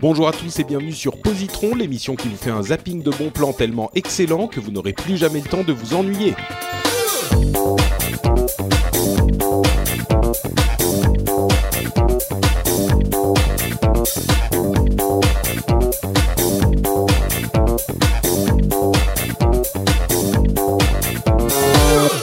Bonjour 0.00 0.26
à 0.26 0.32
tous 0.32 0.58
et 0.58 0.64
bienvenue 0.64 0.92
sur 0.92 1.20
Positron, 1.20 1.74
l'émission 1.76 2.16
qui 2.16 2.28
vous 2.28 2.36
fait 2.36 2.50
un 2.50 2.62
zapping 2.62 3.02
de 3.02 3.10
bons 3.10 3.30
plans 3.30 3.52
tellement 3.52 3.90
excellent 3.94 4.48
que 4.48 4.58
vous 4.58 4.72
n'aurez 4.72 4.92
plus 4.92 5.16
jamais 5.16 5.40
le 5.40 5.48
temps 5.48 5.62
de 5.62 5.72
vous 5.72 5.94
ennuyer. 5.94 6.34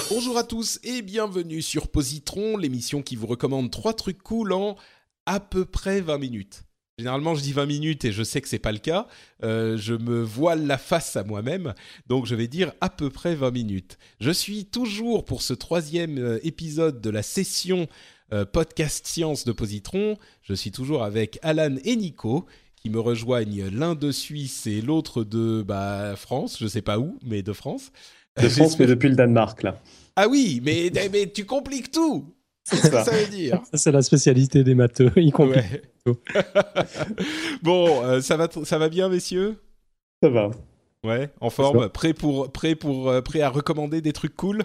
Bonjour 0.10 0.38
à 0.38 0.44
tous 0.44 0.80
et 0.84 1.02
bienvenue 1.02 1.62
sur 1.62 1.88
Positron, 1.88 2.58
l'émission 2.58 3.02
qui 3.02 3.16
vous 3.16 3.28
recommande 3.28 3.72
trois 3.72 3.94
trucs 3.94 4.22
cool 4.22 4.52
en 4.52 4.76
à 5.26 5.40
peu 5.40 5.64
près 5.64 6.02
20 6.02 6.18
minutes. 6.18 6.69
Généralement, 7.00 7.34
je 7.34 7.42
dis 7.42 7.54
20 7.54 7.66
minutes 7.66 8.04
et 8.04 8.12
je 8.12 8.24
sais 8.24 8.42
que 8.42 8.50
c'est 8.50 8.60
pas 8.60 8.74
le 8.74 8.78
cas. 8.78 9.08
Euh, 9.46 9.78
je 9.78 9.94
me 9.94 10.22
voile 10.22 10.68
la 10.68 10.78
face 10.78 11.16
à 11.16 11.24
moi-même, 11.24 11.74
donc 12.08 12.26
je 12.26 12.36
vais 12.36 12.50
dire 12.50 12.74
à 12.82 12.90
peu 12.90 13.10
près 13.10 13.36
20 13.36 13.52
minutes. 13.52 13.98
Je 14.20 14.32
suis 14.32 14.66
toujours 14.66 15.24
pour 15.24 15.42
ce 15.42 15.54
troisième 15.54 16.18
euh, 16.18 16.40
épisode 16.44 17.00
de 17.00 17.10
la 17.10 17.24
session 17.24 17.88
euh, 18.34 18.44
podcast 18.44 19.08
science 19.08 19.46
de 19.46 19.54
Positron. 19.54 20.18
Je 20.42 20.54
suis 20.54 20.72
toujours 20.72 21.04
avec 21.04 21.40
Alan 21.42 21.78
et 21.86 21.96
Nico 21.96 22.46
qui 22.76 22.90
me 22.90 23.00
rejoignent 23.00 23.70
l'un 23.70 23.96
de 23.96 24.12
Suisse 24.12 24.68
et 24.68 24.82
l'autre 24.82 25.24
de 25.24 25.64
bah, 25.66 26.18
France, 26.18 26.58
je 26.60 26.68
sais 26.68 26.82
pas 26.82 27.00
où, 27.00 27.18
mais 27.26 27.44
de 27.44 27.54
France. 27.54 27.94
De 28.42 28.50
France, 28.50 28.78
mais 28.78 28.88
depuis 28.88 29.08
le 29.08 29.16
Danemark, 29.16 29.64
là. 29.64 29.82
Ah 30.18 30.28
oui, 30.28 30.60
mais, 30.66 30.92
mais 31.14 31.32
tu 31.32 31.46
compliques 31.46 31.92
tout. 31.92 32.36
C'est 32.70 32.78
ce 32.78 32.92
que 32.92 33.04
ça 33.04 33.12
veut 33.12 33.28
dire. 33.28 33.62
Ça, 33.72 33.78
c'est 33.78 33.92
la 33.92 34.02
spécialité 34.02 34.64
des 34.64 34.76
matheux. 34.76 35.12
Ouais. 35.16 35.82
tout. 36.06 36.18
bon, 37.64 38.04
euh, 38.04 38.22
ça 38.22 38.38
va, 38.38 38.48
ça 38.64 38.78
va 38.78 38.90
bien, 38.90 39.10
messieurs? 39.10 39.58
Ça 40.22 40.30
va. 40.30 40.52
Ouais, 41.04 41.30
en 41.40 41.50
forme, 41.50 41.90
prêt 41.90 42.14
pour, 42.14 42.52
prêt 42.52 42.76
pour, 42.76 43.10
euh, 43.10 43.22
prêt 43.22 43.42
à 43.42 43.50
recommander 43.50 44.02
des 44.02 44.12
trucs 44.12 44.36
cool? 44.36 44.64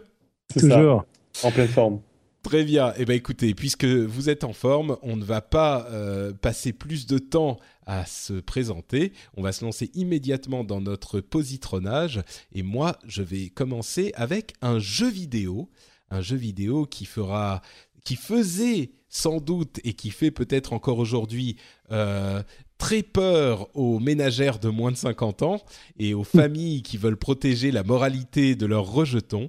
C'est 0.53 0.61
ça. 0.61 0.77
Toujours. 0.77 1.05
En 1.43 1.51
pleine 1.51 1.69
forme. 1.69 2.01
Très 2.45 2.63
bien. 2.63 2.93
Eh 2.99 3.07
ben, 3.07 3.15
écoutez, 3.15 3.55
puisque 3.55 3.87
vous 3.87 4.29
êtes 4.29 4.45
en 4.45 4.53
forme, 4.53 4.99
on 5.03 5.17
ne 5.17 5.25
va 5.25 5.41
pas 5.41 5.87
euh, 5.91 6.35
passer 6.35 6.75
plus 6.75 7.07
de 7.07 7.17
temps 7.17 7.59
à 7.87 8.05
se 8.05 8.35
présenter. 8.35 9.13
On 9.37 9.43
va 9.43 9.53
se 9.53 9.65
lancer 9.65 9.91
immédiatement 9.95 10.63
dans 10.63 10.83
notre 10.83 11.21
positronnage. 11.21 12.21
Et 12.53 12.63
moi, 12.63 12.99
je 13.07 13.23
vais 13.23 13.49
commencer 13.49 14.13
avec 14.15 14.53
un 14.61 14.79
jeu 14.79 15.09
vidéo, 15.09 15.71
un 16.11 16.21
jeu 16.21 16.37
vidéo 16.37 16.85
qui 16.85 17.07
fera, 17.07 17.63
qui 18.05 18.17
faisait 18.17 18.93
sans 19.09 19.39
doute 19.41 19.81
et 19.85 19.95
qui 19.95 20.11
fait 20.11 20.31
peut-être 20.31 20.73
encore 20.73 20.99
aujourd'hui 20.99 21.57
euh, 21.93 22.43
très 22.79 23.03
peur 23.03 23.69
aux 23.77 23.99
ménagères 24.01 24.59
de 24.59 24.69
moins 24.69 24.91
de 24.91 24.97
50 24.97 25.43
ans 25.43 25.63
et 25.99 26.13
aux 26.15 26.25
familles 26.25 26.83
qui 26.83 26.97
veulent 26.99 27.17
protéger 27.17 27.71
la 27.71 27.83
moralité 27.85 28.57
de 28.57 28.67
leurs 28.67 28.87
rejetons. 28.91 29.49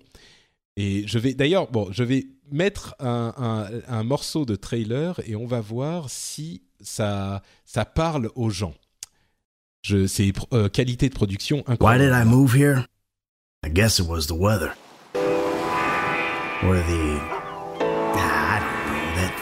Et 0.78 1.04
je 1.08 1.18
vais 1.20 1.34
d'ailleurs, 1.34 1.72
bon, 1.72 1.88
je 1.92 2.04
vais 2.04 2.28
mettre 2.52 2.96
un, 3.00 3.34
un- 3.38 3.70
un 3.88 4.04
morceau 4.04 4.46
de 4.46 4.56
trailer 4.56 5.20
et 5.26 5.36
on 5.36 5.46
va 5.48 5.62
voir 5.62 6.10
si 6.10 6.62
ça, 6.82 7.42
ça 7.66 7.86
parle 7.86 8.30
aux 8.36 8.50
gens. 8.52 8.76
Je, 9.82 10.06
c'est 10.08 10.32
euh, 10.54 10.68
qualité 10.70 11.10
de 11.10 11.14
production 11.16 11.58
Why 11.68 11.74
incroyable. 11.74 12.06
did 12.06 12.14
I 12.14 12.26
move 12.30 12.56
here? 12.56 12.86
I 13.66 13.70
guess 13.72 14.00
it 14.00 14.06
was 14.08 14.28
the 14.28 14.34
weather. 14.38 14.76
Or 16.64 16.76
the. 16.76 17.45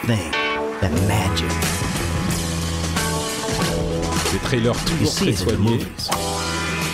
Thing. 0.06 0.32
That 0.82 0.92
magic. 1.08 1.50
Des 4.32 4.40
trailers 4.48 4.76
You 4.76 4.98
toujours 4.98 5.12
see 5.14 5.26
très 5.26 5.34
it 5.34 5.42
in 5.42 5.46
the 5.46 5.52
soignés. 5.54 5.60
movies. 5.60 6.10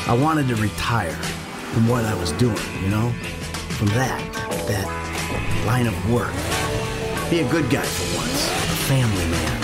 I 0.08 0.14
wanted 0.14 0.47
to 0.50 0.56
retire 0.56 1.16
from 1.74 1.88
what 1.88 2.03
I 2.06 2.14
was 2.16 2.31
doing, 2.34 2.58
you 2.84 2.90
know? 2.90 3.12
From 3.78 3.88
that, 3.90 4.20
that 4.68 4.86
line 5.66 5.88
of 5.88 5.96
work. 6.12 6.34
Be 7.30 7.40
a 7.40 7.50
good 7.50 7.70
guy 7.70 7.84
for 7.84 8.18
once. 8.18 8.47
A 8.50 8.78
family 8.90 9.26
man. 9.30 9.56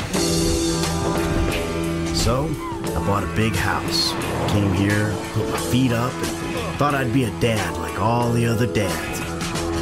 So, 2.15 2.47
I 2.95 2.99
bought 3.05 3.23
a 3.23 3.35
big 3.35 3.55
house. 3.55 4.13
Came 4.51 4.71
here, 4.73 5.13
put 5.33 5.49
my 5.49 5.59
feet 5.71 5.91
up, 5.91 6.13
and 6.13 6.77
thought 6.77 6.95
I'd 6.95 7.11
be 7.13 7.25
a 7.25 7.31
dad 7.39 7.75
like 7.77 7.99
all 7.99 8.31
the 8.31 8.45
other 8.45 8.67
dads. 8.67 9.19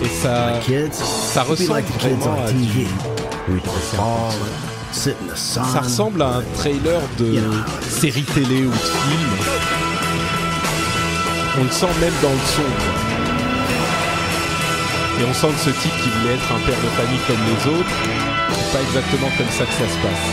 Et 0.01 0.09
ça, 0.21 0.51
My 0.55 0.59
kids, 0.61 0.97
ça 0.97 1.43
be 1.45 1.49
ressemble 1.51 1.69
like 1.73 1.85
the 1.87 1.99
kids 1.99 2.23
vraiment 2.25 2.39
on 2.39 2.45
à 2.45 2.51
TV. 2.51 2.85
du- 2.85 3.12
the 3.47 5.35
sun. 5.35 5.63
ça 5.63 5.81
ressemble 5.81 6.21
à 6.21 6.37
un 6.37 6.41
trailer 6.55 7.01
de 7.17 7.39
série 7.81 8.23
télé 8.23 8.65
ou 8.65 8.69
de 8.69 8.75
film. 8.75 9.29
On 11.59 11.63
le 11.63 11.69
sent 11.69 11.93
même 11.99 12.13
dans 12.21 12.29
le 12.29 12.45
son. 12.47 12.61
Et 15.19 15.25
on 15.29 15.33
sent 15.33 15.47
que 15.47 15.59
ce 15.59 15.69
type 15.69 15.91
qui 16.01 16.09
voulait 16.09 16.33
être 16.35 16.51
un 16.51 16.59
père 16.65 16.79
de 16.79 16.89
famille 16.97 17.19
comme 17.27 17.37
les 17.45 17.79
autres, 17.79 17.95
c'est 18.49 18.77
pas 18.77 18.83
exactement 18.83 19.29
comme 19.37 19.49
ça 19.49 19.65
que 19.65 19.73
ça 19.73 19.87
se 19.87 19.99
passe. 20.01 20.25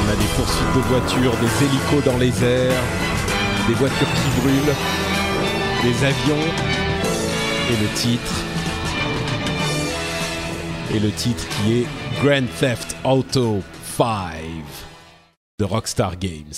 On 0.00 0.10
a 0.10 0.16
des 0.16 0.30
poursuites 0.36 0.74
de 0.74 0.80
voitures, 0.88 1.32
des 1.36 1.66
hélicos 1.66 2.04
dans 2.04 2.18
les 2.18 2.44
airs, 2.44 2.82
des 3.68 3.74
voitures 3.74 4.08
qui 4.08 4.40
brûlent, 4.40 4.74
des 5.82 6.04
avions 6.04 6.44
et 7.70 7.76
le 7.80 7.94
titre. 7.94 8.44
Et 10.94 10.98
le 10.98 11.10
titre 11.12 11.46
qui 11.48 11.78
est 11.78 11.86
Grand 12.22 12.46
Theft 12.58 12.96
Auto 13.04 13.62
5 13.96 14.34
de 15.58 15.64
Rockstar 15.64 16.18
Games. 16.18 16.52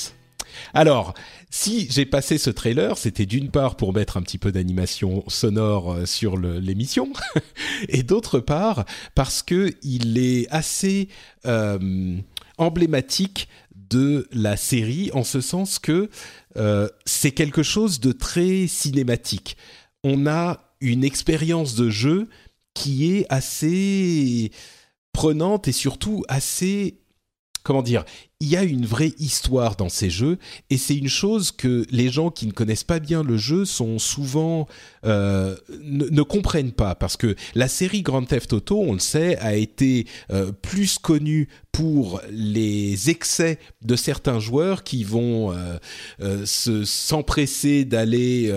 Alors, 0.73 1.15
si 1.51 1.89
j'ai 1.91 2.07
passé 2.07 2.39
ce 2.39 2.51
trailer, 2.51 2.97
c'était 2.97 3.27
d'une 3.27 3.51
part 3.51 3.77
pour 3.77 3.93
mettre 3.93 4.17
un 4.17 4.23
petit 4.23 4.39
peu 4.39 4.51
d'animation 4.51 5.25
sonore 5.29 5.93
euh, 5.93 6.07
sur 6.07 6.37
l'émission, 6.39 7.13
et 7.89 8.03
d'autre 8.03 8.41
part 8.41 8.85
parce 9.15 9.43
que 9.43 9.73
il 9.83 10.19
est 10.19 10.49
assez 10.51 11.09
euh, 11.47 12.19
emblématique 12.59 13.49
de 13.91 14.27
la 14.33 14.57
série 14.57 15.11
en 15.13 15.25
ce 15.25 15.41
sens 15.41 15.79
que 15.79 16.09
euh, 16.57 16.89
c'est 17.05 17.33
quelque 17.33 17.63
chose 17.63 18.01
de 18.01 18.13
très 18.13 18.67
cinématique. 18.67 19.57
On 20.03 20.27
a 20.27 20.75
une 20.81 21.05
expérience 21.05 21.75
de 21.75 21.91
jeu 21.91 22.29
qui 22.75 23.13
est 23.13 23.27
assez 23.29 24.51
prenante 25.13 25.69
et 25.69 25.73
surtout 25.73 26.25
assez 26.29 26.99
comment 27.65 27.83
dire, 27.83 28.05
il 28.41 28.49
y 28.49 28.57
a 28.57 28.63
une 28.63 28.85
vraie 28.85 29.13
histoire 29.19 29.75
dans 29.75 29.89
ces 29.89 30.11
jeux 30.11 30.39
et 30.69 30.77
c'est 30.77 30.95
une 30.95 31.09
chose 31.09 31.51
que 31.51 31.87
les 31.91 32.11
gens 32.11 32.31
qui 32.31 32.47
ne 32.47 32.53
connaissent 32.53 32.85
pas 32.85 32.99
bien 32.99 33.23
le 33.23 33.39
jeu 33.39 33.65
sont 33.65 33.99
souvent 33.99 34.69
euh, 35.07 35.57
ne, 35.83 36.05
ne 36.05 36.23
comprennent 36.23 36.73
pas 36.73 36.95
parce 36.95 37.17
que 37.17 37.35
la 37.55 37.67
série 37.67 38.03
Grand 38.03 38.23
Theft 38.23 38.53
Auto, 38.53 38.81
on 38.81 38.93
le 38.93 38.99
sait, 38.99 39.39
a 39.39 39.55
été 39.57 40.07
euh, 40.31 40.53
plus 40.53 40.99
connue 40.99 41.49
pour 41.73 42.21
les 42.31 43.09
excès 43.09 43.59
de 43.83 43.97
certains 43.97 44.41
joueurs 44.41 44.85
qui 44.85 45.03
vont 45.03 45.53
euh, 46.21 46.45
se 46.45 46.85
s'empresser 46.85 47.87
d'aller 47.87 48.53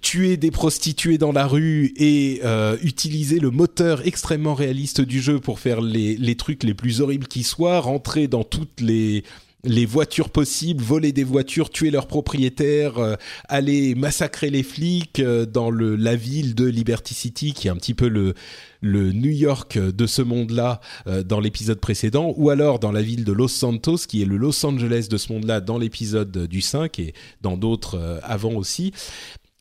tuer 0.00 0.36
des 0.36 0.50
prostituées 0.50 1.18
dans 1.18 1.32
la 1.32 1.46
rue 1.46 1.92
et 1.96 2.40
euh, 2.44 2.76
utiliser 2.82 3.38
le 3.38 3.50
moteur 3.50 4.06
extrêmement 4.06 4.54
réaliste 4.54 5.00
du 5.00 5.20
jeu 5.20 5.38
pour 5.38 5.58
faire 5.58 5.80
les, 5.80 6.16
les 6.16 6.34
trucs 6.36 6.62
les 6.62 6.74
plus 6.74 7.00
horribles 7.00 7.26
qui 7.26 7.42
soient, 7.42 7.80
rentrer 7.80 8.28
dans 8.28 8.44
toutes 8.44 8.80
les 8.80 9.24
les 9.62 9.84
voitures 9.84 10.30
possibles, 10.30 10.82
voler 10.82 11.12
des 11.12 11.22
voitures, 11.22 11.68
tuer 11.68 11.90
leurs 11.90 12.06
propriétaires, 12.06 12.96
euh, 12.96 13.16
aller 13.46 13.94
massacrer 13.94 14.48
les 14.48 14.62
flics 14.62 15.20
euh, 15.20 15.44
dans 15.44 15.70
la 15.70 16.16
ville 16.16 16.54
de 16.54 16.64
Liberty 16.64 17.12
City, 17.12 17.52
qui 17.52 17.68
est 17.68 17.70
un 17.70 17.76
petit 17.76 17.92
peu 17.92 18.08
le, 18.08 18.32
le 18.80 19.12
New 19.12 19.30
York 19.30 19.76
de 19.76 20.06
ce 20.06 20.22
monde-là 20.22 20.80
dans 21.26 21.40
l'épisode 21.40 21.78
précédent, 21.78 22.32
ou 22.38 22.48
alors 22.48 22.78
dans 22.78 22.90
la 22.90 23.02
ville 23.02 23.24
de 23.24 23.32
Los 23.32 23.48
Santos, 23.48 23.98
qui 24.08 24.22
est 24.22 24.24
le 24.24 24.38
Los 24.38 24.64
Angeles 24.64 25.08
de 25.10 25.18
ce 25.18 25.30
monde-là 25.30 25.60
dans 25.60 25.76
l'épisode 25.76 26.46
du 26.46 26.62
5 26.62 26.98
et 26.98 27.12
dans 27.42 27.58
d'autres 27.58 28.20
avant 28.22 28.54
aussi. 28.54 28.94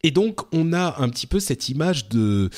Et 0.03 0.11
donc, 0.11 0.41
on 0.53 0.73
a 0.73 0.95
un 0.99 1.09
petit 1.09 1.27
peu 1.27 1.39
cette 1.39 1.69
image 1.69 2.07
de, 2.09 2.49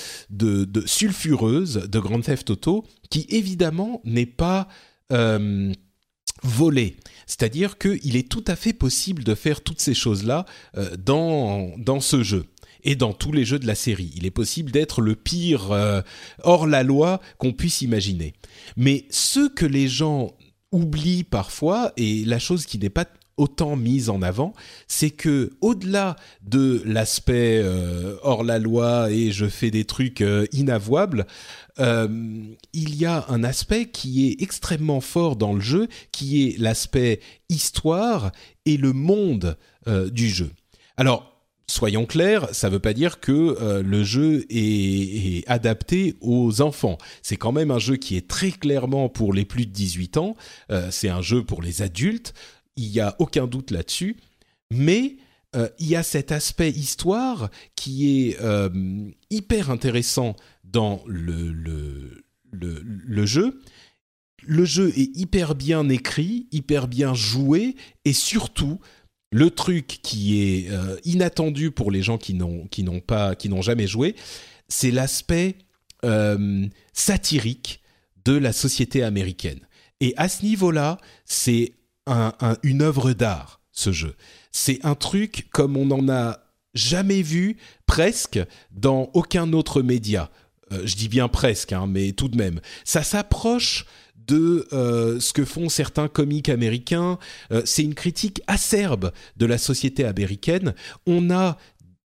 sulfureuse 0.86 1.88
de 1.90 2.00
Grand 2.00 2.22
Theft 2.22 2.52
Auto 2.52 2.86
qui, 3.10 3.26
évidemment, 3.30 4.02
n'est 4.06 4.26
pas 4.26 4.68
euh, 5.12 5.74
volée. 6.44 6.98
C'est-à-dire 7.26 7.78
qu'il 7.78 8.16
est 8.16 8.30
tout 8.30 8.44
à 8.48 8.56
fait 8.56 8.74
possible 8.74 9.24
de 9.24 9.36
faire 9.36 9.62
toutes 9.62 9.80
ces 9.80 9.94
choses-là 9.94 10.46
euh, 10.78 10.96
dans, 10.98 11.72
dans 11.78 12.00
ce 12.00 12.24
jeu 12.24 12.46
et 12.84 12.96
dans 12.96 13.14
tous 13.14 13.32
les 13.32 13.46
jeux 13.46 13.60
de 13.60 13.68
la 13.68 13.76
série. 13.76 14.12
Il 14.16 14.26
est 14.26 14.32
possible 14.32 14.72
d'être 14.72 15.02
le 15.02 15.16
pire 15.16 15.72
euh, 15.72 16.02
hors 16.44 16.68
la 16.68 16.84
loi 16.84 17.22
qu'on 17.38 17.54
puisse 17.54 17.82
imaginer. 17.82 18.34
Mais 18.78 19.06
ce 19.10 19.48
que 19.48 19.66
les 19.66 19.88
gens 19.88 20.36
oublient 20.72 21.24
parfois, 21.24 21.92
et 21.98 22.24
la 22.26 22.40
chose 22.40 22.66
qui 22.66 22.80
n'est 22.80 22.90
pas 22.90 23.06
autant 23.38 23.76
mise 23.76 24.10
en 24.10 24.22
avant, 24.22 24.54
c'est 24.88 25.10
que 25.10 25.52
au-delà 25.62 26.16
de 26.44 26.82
l'aspect 26.86 27.60
euh, 27.64 28.18
hors 28.24 28.44
la 28.44 28.60
loi 28.60 29.12
et 29.12 29.32
je 29.32 29.48
fais 29.48 29.72
des 29.72 29.86
trucs 29.86 30.22
euh, 30.22 30.46
inavouables, 30.52 31.26
euh, 31.80 32.08
il 32.74 32.96
y 32.96 33.06
a 33.06 33.26
un 33.30 33.44
aspect 33.44 33.86
qui 33.86 34.28
est 34.28 34.42
extrêmement 34.42 35.02
fort 35.02 35.36
dans 35.36 35.54
le 35.54 35.62
jeu, 35.62 35.88
qui 36.12 36.48
est 36.48 36.60
l'aspect 36.60 37.20
histoire 37.50 38.32
et 38.66 38.78
le 38.78 38.94
monde 38.94 39.58
du 40.12 40.30
jeu. 40.30 40.52
Alors, 40.96 41.44
soyons 41.66 42.06
clairs, 42.06 42.48
ça 42.52 42.68
ne 42.68 42.74
veut 42.74 42.80
pas 42.80 42.94
dire 42.94 43.20
que 43.20 43.82
le 43.82 44.04
jeu 44.04 44.46
est, 44.52 45.40
est, 45.40 45.44
adapté 45.48 46.14
aux 46.22 46.62
enfants. 46.62 47.00
C'est 47.24 47.38
quand 47.38 47.52
même 47.52 47.72
un 47.72 47.80
jeu 47.80 47.96
qui 47.96 48.16
est 48.16 48.28
très 48.28 48.52
clairement 48.52 49.10
pour 49.10 49.34
les 49.34 49.44
plus 49.44 49.66
de 49.66 49.72
18 49.72 50.18
ans. 50.18 50.36
c'est 50.92 51.10
un 51.10 51.24
jeu 51.24 51.44
pour 51.44 51.64
les 51.64 51.82
adultes 51.82 52.36
il 52.82 52.92
n'y 52.92 53.00
a 53.00 53.16
aucun 53.20 53.48
doute 53.48 53.72
là-dessus, 53.72 54.18
mais 54.72 55.18
euh, 55.56 55.68
il 55.80 55.88
y 55.88 55.96
a 55.96 56.04
cet 56.04 56.32
aspect 56.32 56.70
histoire 56.70 57.50
qui 57.76 58.30
est 58.30 58.40
euh, 58.42 58.70
hyper 59.30 59.70
intéressant 59.70 60.36
dans 60.64 61.04
le, 61.06 61.52
le, 61.52 62.24
le, 62.52 63.26
jeu. 63.26 63.62
Le 64.44 64.64
jeu 64.64 64.94
est 64.98 65.16
hyper 65.18 65.56
bien 65.56 65.90
écrit, 65.90 66.48
hyper 66.52 66.88
bien 66.88 67.14
joué, 67.14 67.76
et 68.06 68.14
surtout, 68.14 68.80
le 69.34 69.50
truc 69.50 70.00
qui 70.02 70.42
est 70.42 70.70
euh, 70.70 70.98
inattendu 71.04 71.72
pour 71.72 71.92
les 71.92 72.02
gens 72.02 72.18
qui 72.18 72.34
n'ont 72.34 72.68
pas 73.06 73.36
qui 73.36 73.50
n'ont 73.50 73.62
jamais 73.62 73.88
joué, 73.88 74.16
c'est 74.68 74.92
l'aspect 74.92 75.58
satirique 76.94 77.82
de 78.26 78.34
la 78.34 78.54
société 78.54 79.04
américaine. 79.04 79.60
Et 80.00 80.16
à 80.18 80.28
ce 80.28 80.44
niveau-là, 80.44 80.98
c'est 81.26 81.74
une 82.64 82.82
œuvre 82.82 83.14
d'art, 83.14 83.62
ce 83.72 83.92
jeu. 83.92 84.16
C'est 84.52 84.80
un 84.84 84.96
truc 84.96 85.48
comme 85.52 85.78
on 85.78 85.86
n'en 85.86 86.10
a 86.10 86.40
jamais 86.74 87.22
vu 87.22 87.58
presque 87.86 88.40
dans 88.72 89.10
aucun 89.14 89.54
autre 89.54 89.82
média. 89.82 90.30
Euh, 90.72 90.82
je 90.86 90.96
dis 90.96 91.10
bien 91.10 91.28
presque, 91.28 91.74
hein, 91.74 91.88
mais 91.88 92.12
tout 92.14 92.28
de 92.28 92.38
même. 92.38 92.62
Ça 92.86 93.04
s'approche 93.04 93.86
de 94.16 94.68
euh, 94.72 95.20
ce 95.20 95.34
que 95.34 95.46
font 95.46 95.70
certains 95.70 96.08
comiques 96.08 96.50
américains. 96.50 97.18
Euh, 97.52 97.62
c'est 97.66 97.84
une 97.84 97.96
critique 97.96 98.42
acerbe 98.48 99.12
de 99.38 99.46
la 99.46 99.58
société 99.58 100.06
américaine. 100.06 100.74
On 101.06 101.32
a 101.32 101.58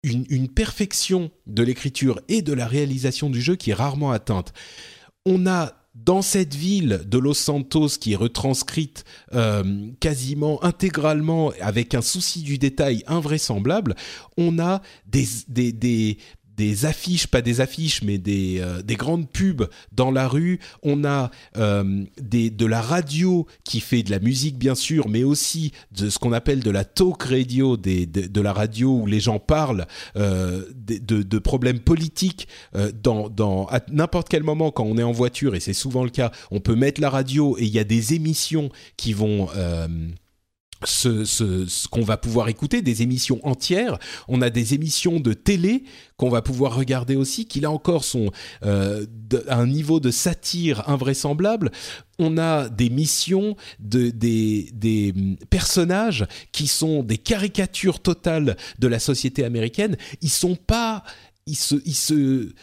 une, 0.04 0.26
une 0.30 0.50
perfection 0.50 1.32
de 1.48 1.64
l'écriture 1.64 2.22
et 2.28 2.42
de 2.42 2.54
la 2.54 2.68
réalisation 2.68 3.30
du 3.30 3.42
jeu 3.42 3.56
qui 3.56 3.72
est 3.72 3.76
rarement 3.76 4.12
atteinte. 4.12 4.54
On 5.26 5.48
a 5.48 5.83
dans 5.96 6.22
cette 6.22 6.56
ville 6.56 7.02
de 7.06 7.18
Los 7.18 7.36
Santos 7.36 7.90
qui 8.00 8.14
est 8.14 8.18
retranscrite 8.18 9.06
euh, 9.34 9.92
quasiment 10.00 10.64
intégralement 10.64 11.52
avec 11.62 11.94
un 11.94 12.02
souci 12.02 12.42
du 12.42 12.58
détail 12.58 13.04
invraisemblable, 13.08 13.96
on 14.38 14.58
a 14.60 14.82
des, 15.06 15.28
des, 15.48 15.72
des, 15.72 16.18
des 16.58 16.86
affiches, 16.86 17.28
pas 17.28 17.42
des 17.42 17.62
affiches, 17.62 18.02
mais 18.04 18.18
des, 18.18 18.58
euh, 18.60 18.82
des 18.82 18.96
grandes 18.96 19.30
pubs 19.30 19.68
dans 19.92 20.12
la 20.12 20.28
rue. 20.28 20.60
On 20.84 21.04
a 21.04 21.32
euh, 21.58 22.04
des, 22.22 22.50
de 22.50 22.66
la 22.66 22.82
radio 22.82 23.48
qui 23.64 23.80
fait 23.80 24.04
de 24.04 24.12
la 24.12 24.20
musique, 24.20 24.58
bien 24.58 24.76
sûr, 24.76 25.10
mais 25.10 25.24
aussi 25.24 25.72
de 25.92 26.10
ce 26.10 26.20
qu'on 26.20 26.34
appelle 26.34 26.62
de 26.62 26.72
la 26.72 26.86
talk 26.86 27.24
radio, 27.24 27.78
des, 27.78 28.06
de, 28.06 28.28
de, 28.28 28.42
la 28.42 28.54
radio 28.54 28.98
où 29.00 29.06
les 29.06 29.20
gens 29.20 29.40
parlent 29.40 29.88
euh, 30.16 30.64
de, 30.76 31.24
de, 31.24 31.40
problèmes 31.40 31.80
politiques 31.80 32.48
dans, 33.04 33.30
dans, 33.30 33.66
à 33.68 33.80
n'importe 33.92 34.30
quel 34.30 34.44
moment 34.44 34.72
quand 34.72 34.84
on 34.84 34.98
est 34.98 35.04
en 35.04 35.12
voiture, 35.12 35.56
et 35.56 35.60
c'est 35.60 35.74
souvent 35.74 36.04
le 36.04 36.10
cas, 36.10 36.32
on 36.52 36.60
peut 36.60 36.76
mettre 36.76 37.02
la 37.02 37.10
radio 37.10 37.58
et 37.58 37.64
il 37.64 37.74
y 37.74 37.80
a 37.80 37.84
des 37.84 38.14
émissions 38.14 38.70
qui 38.98 39.14
vont 39.14 39.50
ce, 40.86 41.88
qu'on 41.90 42.04
va 42.04 42.18
pouvoir 42.18 42.50
écouter, 42.50 42.82
des 42.82 43.02
émissions 43.02 43.40
entières. 43.44 43.98
On 44.28 44.42
a 44.42 44.50
des 44.50 44.74
émissions 44.74 45.20
de 45.20 45.34
télé 45.34 45.84
qu'on 46.18 46.30
va 46.30 46.42
pouvoir 46.42 46.76
regarder 46.76 47.16
aussi, 47.16 47.46
qui 47.46 47.60
là 47.60 47.72
encore 47.72 48.04
sont 48.04 48.32
euh, 48.66 49.06
un 49.48 49.68
niveau 49.68 50.00
de 50.00 50.12
satire 50.12 50.88
invraisemblable. 50.90 51.72
On 52.20 52.38
a 52.38 52.70
des 52.70 52.90
missions 52.90 53.56
de 53.80 54.10
des, 54.10 54.70
des 54.74 55.14
personnages 55.50 56.26
qui 56.52 56.68
sont 56.68 57.04
des 57.04 57.18
caricatures 57.18 58.00
totales 58.00 58.58
de 58.80 58.88
la 58.88 59.00
société 59.00 59.44
américaine. 59.44 59.98
Ils 60.22 60.30
sont 60.30 60.56
pas, 60.56 61.04
ils 61.48 61.58
se, 61.58 61.76
ils 61.86 61.96
se, 61.96 62.54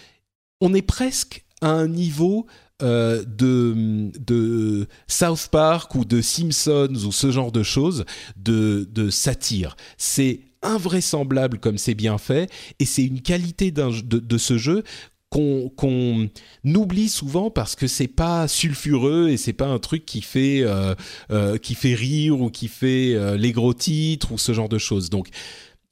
on 0.60 0.74
est 0.74 0.82
presque 0.82 1.44
à 1.60 1.70
un 1.70 1.88
niveau 1.88 2.46
euh, 2.82 3.24
de, 3.26 4.86
South 5.06 5.48
Park 5.50 5.94
ou 5.94 6.04
de 6.04 6.20
Simpsons 6.20 7.04
ou 7.06 7.12
ce 7.12 7.30
genre 7.30 7.52
de 7.52 7.62
choses 7.62 8.04
de, 8.36 9.10
satire. 9.10 9.76
C'est 9.98 10.40
invraisemblable 10.62 11.58
comme 11.58 11.78
c'est 11.78 11.94
bien 11.94 12.18
fait 12.18 12.50
et 12.78 12.84
c'est 12.84 13.04
une 13.04 13.22
qualité 13.22 13.70
de, 13.70 14.38
ce 14.38 14.58
jeu 14.58 14.84
qu'on 15.30 16.28
oublie 16.64 17.08
souvent 17.08 17.50
parce 17.50 17.76
que 17.76 17.86
c'est 17.86 18.08
pas 18.08 18.48
sulfureux 18.48 19.28
et 19.28 19.36
c'est 19.36 19.52
pas 19.52 19.66
un 19.66 19.78
truc 19.78 20.04
qui 20.04 20.22
fait 20.22 20.62
euh, 20.62 20.94
euh, 21.30 21.56
qui 21.56 21.74
fait 21.74 21.94
rire 21.94 22.40
ou 22.40 22.50
qui 22.50 22.68
fait 22.68 23.36
les 23.36 23.52
gros 23.52 23.74
titres 23.74 24.32
ou 24.32 24.38
ce 24.38 24.52
genre 24.52 24.68
de 24.68 24.78
choses. 24.78 25.08
Donc 25.08 25.28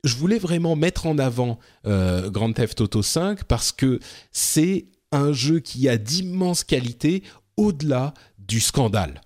je 0.05 0.14
voulais 0.17 0.38
vraiment 0.38 0.76
mettre 0.76 1.06
en 1.06 1.19
avant 1.19 1.58
Grand 1.84 2.52
Theft 2.52 2.81
Auto 2.81 3.02
5 3.02 3.44
parce 3.44 3.73
que 3.73 4.00
c'est 4.32 4.87
un 5.12 5.32
jeu 5.32 5.60
qui 5.60 5.88
a 5.88 5.96
d'immenses 5.96 6.64
qualités 6.64 7.22
au-delà 7.56 8.14
du 8.38 8.60
scandale. 8.60 9.20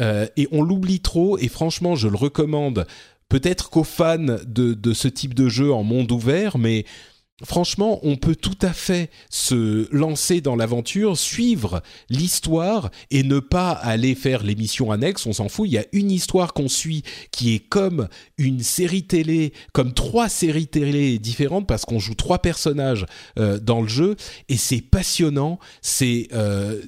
Euh, 0.00 0.26
et 0.36 0.48
on 0.52 0.62
l'oublie 0.62 1.00
trop, 1.00 1.38
et 1.38 1.48
franchement, 1.48 1.96
je 1.96 2.08
le 2.08 2.16
recommande 2.16 2.86
peut-être 3.28 3.70
qu'aux 3.70 3.84
fans 3.84 4.18
de, 4.18 4.74
de, 4.74 4.92
ce 4.92 5.08
type 5.08 5.34
de 5.34 5.48
jeu 5.48 5.72
en 5.72 5.82
monde 5.82 6.10
ouvert, 6.12 6.58
mais 6.58 6.84
franchement, 7.44 8.00
on 8.02 8.16
peut 8.16 8.34
tout 8.34 8.58
à 8.62 8.72
fait 8.72 9.10
se 9.30 9.88
lancer 9.94 10.40
dans 10.40 10.56
l'aventure, 10.56 11.16
suivre 11.16 11.82
l'histoire 12.10 12.90
et 13.10 13.22
ne 13.22 13.38
pas 13.38 13.70
aller 13.70 14.14
faire 14.14 14.42
l'émission 14.42 14.90
annexe, 14.90 15.26
on 15.26 15.32
s'en 15.32 15.48
fout. 15.48 15.68
Il 15.68 15.72
y 15.72 15.78
a 15.78 15.84
une 15.92 16.10
histoire 16.10 16.52
qu'on 16.52 16.68
suit 16.68 17.02
qui 17.30 17.54
est 17.54 17.60
comme 17.60 18.08
une 18.38 18.62
série 18.62 19.04
télé, 19.04 19.52
comme 19.72 19.94
trois 19.94 20.28
séries 20.28 20.66
télé 20.66 21.18
différentes 21.18 21.66
parce 21.66 21.84
qu'on 21.84 21.98
joue 21.98 22.14
trois 22.14 22.38
personnages 22.38 23.06
euh, 23.38 23.58
dans 23.58 23.82
le 23.82 23.88
jeu 23.88 24.16
et 24.48 24.56
c'est 24.56 24.80
passionnant. 24.80 25.58
C'est 25.80 26.28
euh, 26.32 26.82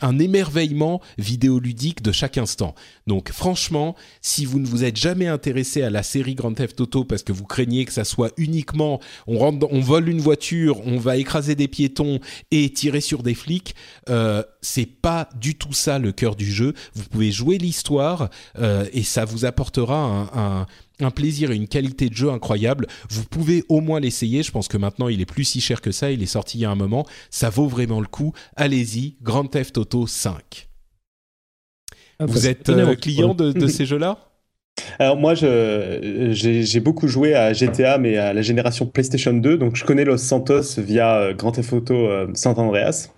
un 0.00 0.18
émerveillement 0.18 1.00
vidéoludique 1.18 2.02
de 2.02 2.12
chaque 2.12 2.38
instant. 2.38 2.74
Donc 3.06 3.32
franchement, 3.32 3.96
si 4.20 4.44
vous 4.44 4.60
ne 4.60 4.66
vous 4.66 4.84
êtes 4.84 4.96
jamais 4.96 5.26
intéressé 5.26 5.82
à 5.82 5.90
la 5.90 6.02
série 6.02 6.34
Grand 6.34 6.54
Theft 6.54 6.80
Auto 6.80 7.04
parce 7.04 7.22
que 7.22 7.32
vous 7.32 7.44
craignez 7.44 7.84
que 7.84 7.92
ça 7.92 8.04
soit 8.04 8.32
uniquement 8.36 9.00
on 9.26 9.38
rentre 9.38 9.58
dans, 9.58 9.68
on 9.72 9.80
vole 9.80 10.08
une 10.08 10.20
voiture, 10.20 10.86
on 10.86 10.98
va 10.98 11.16
écraser 11.16 11.54
des 11.54 11.66
piétons 11.66 12.20
et 12.50 12.70
tirer 12.70 13.00
sur 13.00 13.22
des 13.22 13.34
flics. 13.34 13.74
Euh, 14.10 14.44
c'est 14.60 14.86
pas 14.86 15.28
du 15.40 15.56
tout 15.56 15.72
ça 15.72 15.98
le 15.98 16.12
cœur 16.12 16.36
du 16.36 16.52
jeu. 16.52 16.74
Vous 16.94 17.04
pouvez 17.04 17.32
jouer 17.32 17.56
l'histoire 17.56 18.28
euh, 18.58 18.86
et 18.92 19.02
ça 19.02 19.24
vous 19.24 19.46
apportera 19.46 20.28
un, 20.34 20.66
un, 21.00 21.10
plaisir 21.10 21.50
et 21.50 21.56
une 21.56 21.68
qualité 21.68 22.10
de 22.10 22.14
jeu 22.14 22.30
incroyable. 22.30 22.86
Vous 23.08 23.24
pouvez 23.24 23.64
au 23.70 23.80
moins 23.80 23.98
l'essayer. 23.98 24.42
Je 24.42 24.52
pense 24.52 24.68
que 24.68 24.76
maintenant 24.76 25.08
il 25.08 25.22
est 25.22 25.26
plus 25.26 25.44
si 25.44 25.62
cher 25.62 25.80
que 25.80 25.90
ça. 25.90 26.10
Il 26.10 26.22
est 26.22 26.26
sorti 26.26 26.58
il 26.58 26.60
y 26.60 26.64
a 26.66 26.70
un 26.70 26.76
moment. 26.76 27.06
Ça 27.30 27.48
vaut 27.48 27.66
vraiment 27.66 28.00
le 28.00 28.06
coup. 28.06 28.34
Allez-y, 28.56 29.16
Grand 29.22 29.46
Theft 29.46 29.78
Auto 29.78 30.06
5. 30.06 30.68
Ah, 32.18 32.26
vous 32.26 32.46
êtes 32.46 32.68
euh, 32.68 32.94
client 32.94 33.34
de, 33.34 33.52
de 33.52 33.66
ces 33.68 33.86
jeux-là? 33.86 34.31
Alors 34.98 35.16
moi, 35.16 35.34
j'ai 35.34 36.80
beaucoup 36.80 37.08
joué 37.08 37.34
à 37.34 37.52
GTA, 37.52 37.98
mais 37.98 38.16
à 38.16 38.32
la 38.32 38.42
génération 38.42 38.86
PlayStation 38.86 39.32
2, 39.32 39.58
donc 39.58 39.76
je 39.76 39.84
connais 39.84 40.04
Los 40.04 40.18
Santos 40.18 40.78
via 40.78 41.16
euh, 41.16 41.34
Grand 41.34 41.52
Theft 41.52 41.72
Auto 41.72 41.94
euh, 41.94 42.28
San 42.34 42.58
Andreas. 42.58 43.10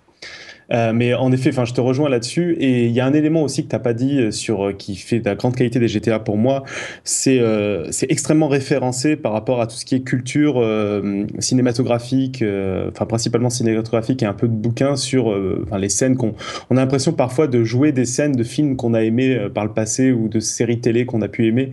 Euh, 0.71 0.93
mais 0.93 1.13
en 1.13 1.31
effet, 1.31 1.49
enfin, 1.49 1.65
je 1.65 1.73
te 1.73 1.81
rejoins 1.81 2.09
là-dessus. 2.09 2.55
Et 2.59 2.85
il 2.85 2.91
y 2.91 2.99
a 2.99 3.05
un 3.05 3.13
élément 3.13 3.43
aussi 3.43 3.63
que 3.63 3.69
tu 3.69 3.75
n'as 3.75 3.79
pas 3.81 3.93
dit 3.93 4.19
euh, 4.19 4.31
sur 4.31 4.67
euh, 4.67 4.73
qui 4.73 4.95
fait 4.95 5.19
de 5.19 5.25
la 5.25 5.35
grande 5.35 5.55
qualité 5.55 5.79
des 5.79 5.87
GTA 5.87 6.19
pour 6.19 6.37
moi, 6.37 6.63
c'est 7.03 7.39
euh, 7.39 7.91
c'est 7.91 8.11
extrêmement 8.11 8.47
référencé 8.47 9.15
par 9.15 9.33
rapport 9.33 9.61
à 9.61 9.67
tout 9.67 9.75
ce 9.75 9.85
qui 9.85 9.95
est 9.95 10.01
culture 10.01 10.55
euh, 10.57 11.25
cinématographique, 11.39 12.43
enfin 12.89 13.05
principalement 13.05 13.49
cinématographique 13.49 14.23
et 14.23 14.25
un 14.25 14.33
peu 14.33 14.47
de 14.47 14.53
bouquins 14.53 14.95
sur 14.95 15.35
les 15.77 15.89
scènes 15.89 16.15
qu'on 16.15 16.33
on 16.69 16.77
a 16.77 16.81
l'impression 16.81 17.13
parfois 17.13 17.47
de 17.47 17.63
jouer 17.63 17.91
des 17.91 18.05
scènes 18.05 18.33
de 18.33 18.43
films 18.43 18.75
qu'on 18.75 18.93
a 18.93 19.03
aimés 19.03 19.47
par 19.53 19.65
le 19.65 19.71
passé 19.71 20.11
ou 20.11 20.27
de 20.27 20.39
séries 20.39 20.79
télé 20.79 21.05
qu'on 21.05 21.21
a 21.21 21.27
pu 21.27 21.47
aimer. 21.47 21.71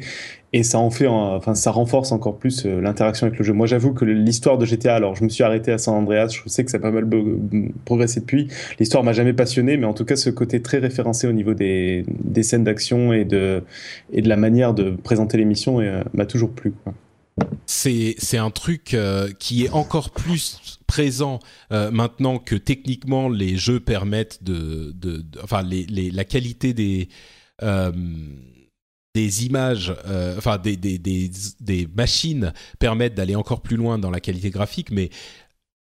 Et 0.55 0.63
ça 0.63 0.79
en 0.79 0.91
fait, 0.91 1.07
enfin, 1.07 1.55
ça 1.55 1.71
renforce 1.71 2.13
encore 2.13 2.37
plus 2.37 2.67
euh, 2.67 2.81
l'interaction 2.81 3.27
avec 3.27 3.39
le 3.39 3.45
jeu. 3.45 3.55
Moi, 3.55 3.67
j'avoue 3.67 3.95
que 3.95 4.05
l'histoire 4.05 4.59
de 4.59 4.67
GTA, 4.67 4.95
alors 4.95 5.17
je 5.17 5.25
me 5.25 5.31
suis 5.31 5.43
arrêté 5.43 5.73
à 5.73 5.79
San 5.79 5.95
Andreas, 5.95 6.29
je 6.29 6.47
sais 6.49 6.63
que 6.63 6.71
ça 6.71 6.77
a 6.77 6.81
pas 6.81 6.91
mal 6.91 7.09
progressé 7.87 8.21
depuis. 8.21 8.49
L'histoire 8.79 9.03
m'a 9.03 9.15
jamais 9.15 9.33
passionné, 9.33 9.79
mais 9.79 9.87
en 9.87 9.95
tout 9.95 10.05
cas, 10.05 10.17
ce 10.17 10.29
côté 10.29 10.61
très 10.61 10.79
référencé 10.79 11.27
au 11.27 11.33
niveau 11.33 11.55
des, 11.55 12.05
des 12.07 12.43
scènes 12.43 12.65
d'action 12.65 13.15
et 13.15 13.25
de, 13.25 13.63
et 14.13 14.21
de 14.21 14.29
la 14.29 14.37
manière 14.37 14.75
de 14.75 14.91
présenter 14.91 15.39
l'émission 15.39 15.81
euh, 15.81 16.03
m'a 16.13 16.27
toujours 16.27 16.51
plu. 16.51 16.75
C'est 17.65 18.15
c'est 18.19 18.37
un 18.37 18.51
truc 18.51 18.93
euh, 18.93 19.31
qui 19.39 19.65
est 19.65 19.71
encore 19.71 20.11
plus 20.11 20.79
présent 20.87 21.39
maintenant 21.71 22.39
que 22.39 22.55
techniquement 22.55 23.31
les 23.31 23.57
jeux 23.57 23.81
permettent 23.81 24.45
de, 24.45 24.93
de, 24.95 25.25
enfin 25.43 25.63
les, 25.63 25.85
les, 25.85 26.11
la 26.11 26.25
qualité 26.25 26.75
des 26.75 27.09
des 29.15 29.45
images, 29.45 29.95
euh, 30.07 30.37
enfin 30.39 30.59
des, 30.59 30.77
des, 30.77 30.99
des, 30.99 31.31
des, 31.61 31.89
machines 31.95 32.53
permettent 32.79 33.15
d'aller 33.15 33.37
encore 33.37 33.61
plus 33.61 33.77
loin 33.77 33.99
dans 33.99 34.11
la 34.11 34.21
qualité 34.21 34.51
graphique, 34.51 34.91
mais 34.91 35.11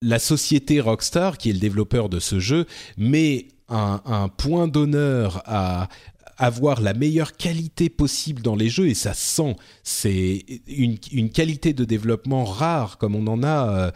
la 0.02 0.20
société 0.20 0.80
Rockstar, 0.80 1.38
qui 1.38 1.50
est 1.50 1.54
le 1.54 1.60
développeur 1.60 2.08
de 2.08 2.20
ce 2.20 2.40
jeu, 2.40 2.66
met 2.98 3.48
un, 3.68 4.02
un 4.06 4.30
point 4.30 4.68
d'honneur 4.68 5.42
à 5.46 5.90
avoir 6.38 6.82
la 6.82 6.94
meilleure 6.94 7.36
qualité 7.36 7.90
possible 7.90 8.42
dans 8.42 8.56
les 8.56 8.70
jeux 8.70 8.88
et 8.88 8.94
ça 8.94 9.14
sent. 9.14 9.56
C'est 9.84 10.46
une, 10.68 10.98
une 11.12 11.30
qualité 11.32 11.74
de 11.74 11.84
développement 11.84 12.46
rare 12.46 12.98
comme 12.98 13.16
on 13.16 13.28
en 13.28 13.44
a 13.44 13.70
euh, 13.70 13.92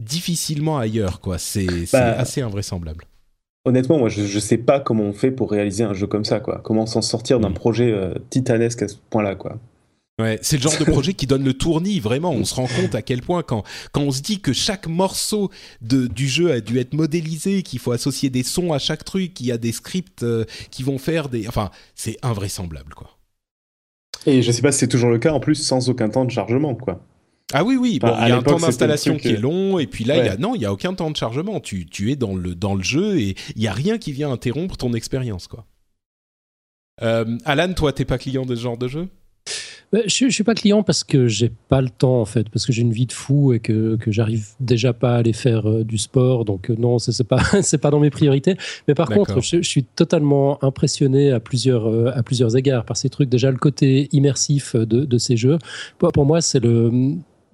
difficilement 0.00 0.78
ailleurs. 0.78 1.20
quoi. 1.20 1.38
C'est 1.38 1.90
bah, 1.92 2.12
assez 2.18 2.40
invraisemblable. 2.40 3.04
Honnêtement, 3.64 3.98
moi, 3.98 4.08
je 4.08 4.22
ne 4.22 4.40
sais 4.40 4.58
pas 4.58 4.80
comment 4.80 5.04
on 5.04 5.12
fait 5.12 5.30
pour 5.30 5.50
réaliser 5.50 5.84
un 5.84 5.94
jeu 5.94 6.06
comme 6.06 6.24
ça, 6.24 6.40
quoi. 6.40 6.60
Comment 6.64 6.86
s'en 6.86 7.02
sortir 7.02 7.38
d'un 7.38 7.50
mm. 7.50 7.54
projet 7.54 7.92
euh, 7.92 8.14
titanesque 8.30 8.82
à 8.82 8.88
ce 8.88 8.96
point-là, 9.10 9.36
quoi. 9.36 9.58
Ouais, 10.20 10.38
c'est 10.42 10.56
le 10.56 10.62
genre 10.62 10.76
de 10.78 10.84
projet 10.84 11.14
qui 11.14 11.26
donne 11.26 11.44
le 11.44 11.54
tournis, 11.54 11.98
vraiment. 11.98 12.32
On 12.32 12.44
se 12.44 12.54
rend 12.54 12.66
compte 12.66 12.94
à 12.94 13.02
quel 13.02 13.22
point, 13.22 13.42
quand, 13.42 13.62
quand 13.92 14.02
on 14.02 14.10
se 14.10 14.20
dit 14.20 14.40
que 14.40 14.52
chaque 14.52 14.86
morceau 14.86 15.50
de, 15.80 16.06
du 16.06 16.28
jeu 16.28 16.52
a 16.52 16.60
dû 16.60 16.78
être 16.78 16.92
modélisé, 16.92 17.62
qu'il 17.62 17.78
faut 17.78 17.92
associer 17.92 18.28
des 18.28 18.42
sons 18.42 18.72
à 18.72 18.78
chaque 18.78 19.04
truc, 19.04 19.32
qu'il 19.32 19.46
y 19.46 19.52
a 19.52 19.58
des 19.58 19.72
scripts 19.72 20.22
euh, 20.22 20.44
qui 20.70 20.82
vont 20.82 20.98
faire 20.98 21.28
des. 21.28 21.48
Enfin, 21.48 21.70
c'est 21.94 22.18
invraisemblable, 22.22 22.94
quoi. 22.94 23.16
Et 24.26 24.42
je 24.42 24.52
sais 24.52 24.62
pas 24.62 24.70
si 24.70 24.80
c'est 24.80 24.88
toujours 24.88 25.10
le 25.10 25.18
cas, 25.18 25.32
en 25.32 25.40
plus, 25.40 25.54
sans 25.54 25.88
aucun 25.88 26.10
temps 26.10 26.24
de 26.24 26.30
chargement, 26.30 26.74
quoi. 26.74 27.00
Ah 27.52 27.64
oui, 27.64 27.76
oui. 27.76 27.98
Bon, 27.98 28.14
il 28.22 28.28
y 28.28 28.32
a 28.32 28.36
un 28.36 28.42
temps 28.42 28.58
d'installation 28.58 29.16
qui 29.16 29.28
est 29.28 29.36
long, 29.36 29.78
et 29.78 29.86
puis 29.86 30.04
là, 30.04 30.18
il 30.18 30.26
y 30.26 30.28
a, 30.28 30.36
non, 30.36 30.54
il 30.54 30.62
y 30.62 30.66
a 30.66 30.72
aucun 30.72 30.94
temps 30.94 31.10
de 31.10 31.16
chargement. 31.16 31.60
Tu, 31.60 31.86
tu 31.86 32.10
es 32.10 32.16
dans 32.16 32.34
le, 32.34 32.54
dans 32.54 32.74
le 32.74 32.82
jeu 32.82 33.18
et 33.18 33.36
il 33.56 33.62
y 33.62 33.68
a 33.68 33.72
rien 33.72 33.98
qui 33.98 34.12
vient 34.12 34.30
interrompre 34.30 34.76
ton 34.76 34.94
expérience, 34.94 35.46
quoi. 35.46 35.66
Euh, 37.02 37.38
Alan, 37.44 37.72
toi, 37.72 37.92
t'es 37.92 38.04
pas 38.04 38.18
client 38.18 38.44
de 38.44 38.54
ce 38.54 38.60
genre 38.60 38.78
de 38.78 38.86
jeu? 38.86 39.08
Bah, 39.92 39.98
je, 40.06 40.26
je 40.26 40.30
suis 40.30 40.44
pas 40.44 40.54
client 40.54 40.82
parce 40.82 41.04
que 41.04 41.28
j'ai 41.28 41.50
pas 41.68 41.82
le 41.82 41.90
temps 41.90 42.22
en 42.22 42.24
fait, 42.24 42.48
parce 42.48 42.64
que 42.64 42.72
j'ai 42.72 42.80
une 42.80 42.92
vie 42.92 43.04
de 43.04 43.12
fou 43.12 43.52
et 43.52 43.60
que, 43.60 43.96
que 43.96 44.10
j'arrive 44.10 44.48
déjà 44.58 44.94
pas 44.94 45.16
à 45.16 45.18
aller 45.18 45.34
faire 45.34 45.68
euh, 45.68 45.84
du 45.84 45.98
sport, 45.98 46.46
donc 46.46 46.70
euh, 46.70 46.76
non, 46.78 46.98
c'est 46.98 47.24
pas 47.24 47.42
c'est 47.62 47.76
pas 47.76 47.90
dans 47.90 48.00
mes 48.00 48.08
priorités. 48.08 48.56
Mais 48.88 48.94
par 48.94 49.10
contre, 49.10 49.42
je, 49.42 49.58
je, 49.58 49.68
suis 49.68 49.84
totalement 49.84 50.62
impressionné 50.64 51.30
à 51.30 51.40
plusieurs 51.40 51.86
euh, 51.86 52.10
à 52.14 52.22
plusieurs 52.22 52.56
égards 52.56 52.86
par 52.86 52.96
ces 52.96 53.10
trucs. 53.10 53.28
Déjà 53.28 53.50
le 53.50 53.58
côté 53.58 54.08
immersif 54.12 54.76
de, 54.76 55.04
de 55.04 55.18
ces 55.18 55.36
jeux. 55.36 55.58
Pour, 55.98 56.10
pour 56.10 56.24
moi, 56.24 56.40
c'est 56.40 56.60
le 56.60 56.90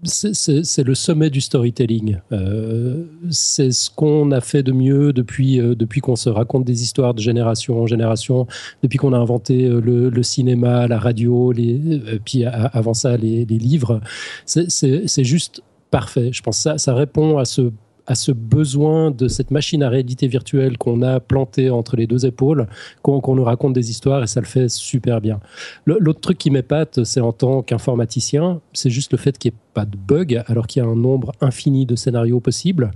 c'est 0.04 0.84
le 0.84 0.94
sommet 0.94 1.30
du 1.30 1.40
storytelling. 1.40 2.18
Euh, 2.32 3.04
c'est 3.30 3.72
ce 3.72 3.90
qu'on 3.90 4.30
a 4.30 4.40
fait 4.40 4.62
de 4.62 4.72
mieux 4.72 5.12
depuis, 5.12 5.60
euh, 5.60 5.74
depuis 5.74 6.00
qu'on 6.00 6.16
se 6.16 6.28
raconte 6.28 6.64
des 6.64 6.82
histoires 6.82 7.14
de 7.14 7.20
génération 7.20 7.82
en 7.82 7.86
génération, 7.86 8.46
depuis 8.82 8.98
qu'on 8.98 9.12
a 9.12 9.18
inventé 9.18 9.64
euh, 9.64 9.80
le, 9.80 10.22
cinéma, 10.22 10.86
la 10.86 10.98
radio, 10.98 11.52
les, 11.52 12.00
puis 12.24 12.44
avant 12.44 12.94
ça 12.94 13.16
les, 13.16 13.44
livres. 13.44 14.00
C'est 14.46 15.24
juste 15.24 15.62
parfait. 15.90 16.30
Je 16.32 16.42
pense 16.42 16.62
que 16.62 16.78
ça 16.78 16.94
répond 16.94 17.38
à 17.38 17.44
ce 17.44 17.72
à 18.08 18.14
ce 18.14 18.32
besoin 18.32 19.10
de 19.10 19.28
cette 19.28 19.50
machine 19.50 19.82
à 19.82 19.90
réalité 19.90 20.26
virtuelle 20.28 20.78
qu'on 20.78 21.02
a 21.02 21.20
plantée 21.20 21.68
entre 21.68 21.94
les 21.94 22.06
deux 22.06 22.24
épaules, 22.24 22.66
qu'on 23.02 23.34
nous 23.34 23.44
raconte 23.44 23.74
des 23.74 23.90
histoires 23.90 24.22
et 24.22 24.26
ça 24.26 24.40
le 24.40 24.46
fait 24.46 24.70
super 24.70 25.20
bien. 25.20 25.40
L'autre 25.84 26.20
truc 26.20 26.38
qui 26.38 26.50
m'épate, 26.50 27.04
c'est 27.04 27.20
en 27.20 27.32
tant 27.32 27.62
qu'informaticien, 27.62 28.60
c'est 28.72 28.88
juste 28.88 29.12
le 29.12 29.18
fait 29.18 29.36
qu'il 29.36 29.50
n'y 29.50 29.56
ait 29.56 29.60
pas 29.74 29.84
de 29.84 29.96
bug 29.96 30.42
alors 30.46 30.66
qu'il 30.66 30.82
y 30.82 30.86
a 30.86 30.88
un 30.88 30.96
nombre 30.96 31.32
infini 31.42 31.84
de 31.84 31.96
scénarios 31.96 32.40
possibles. 32.40 32.90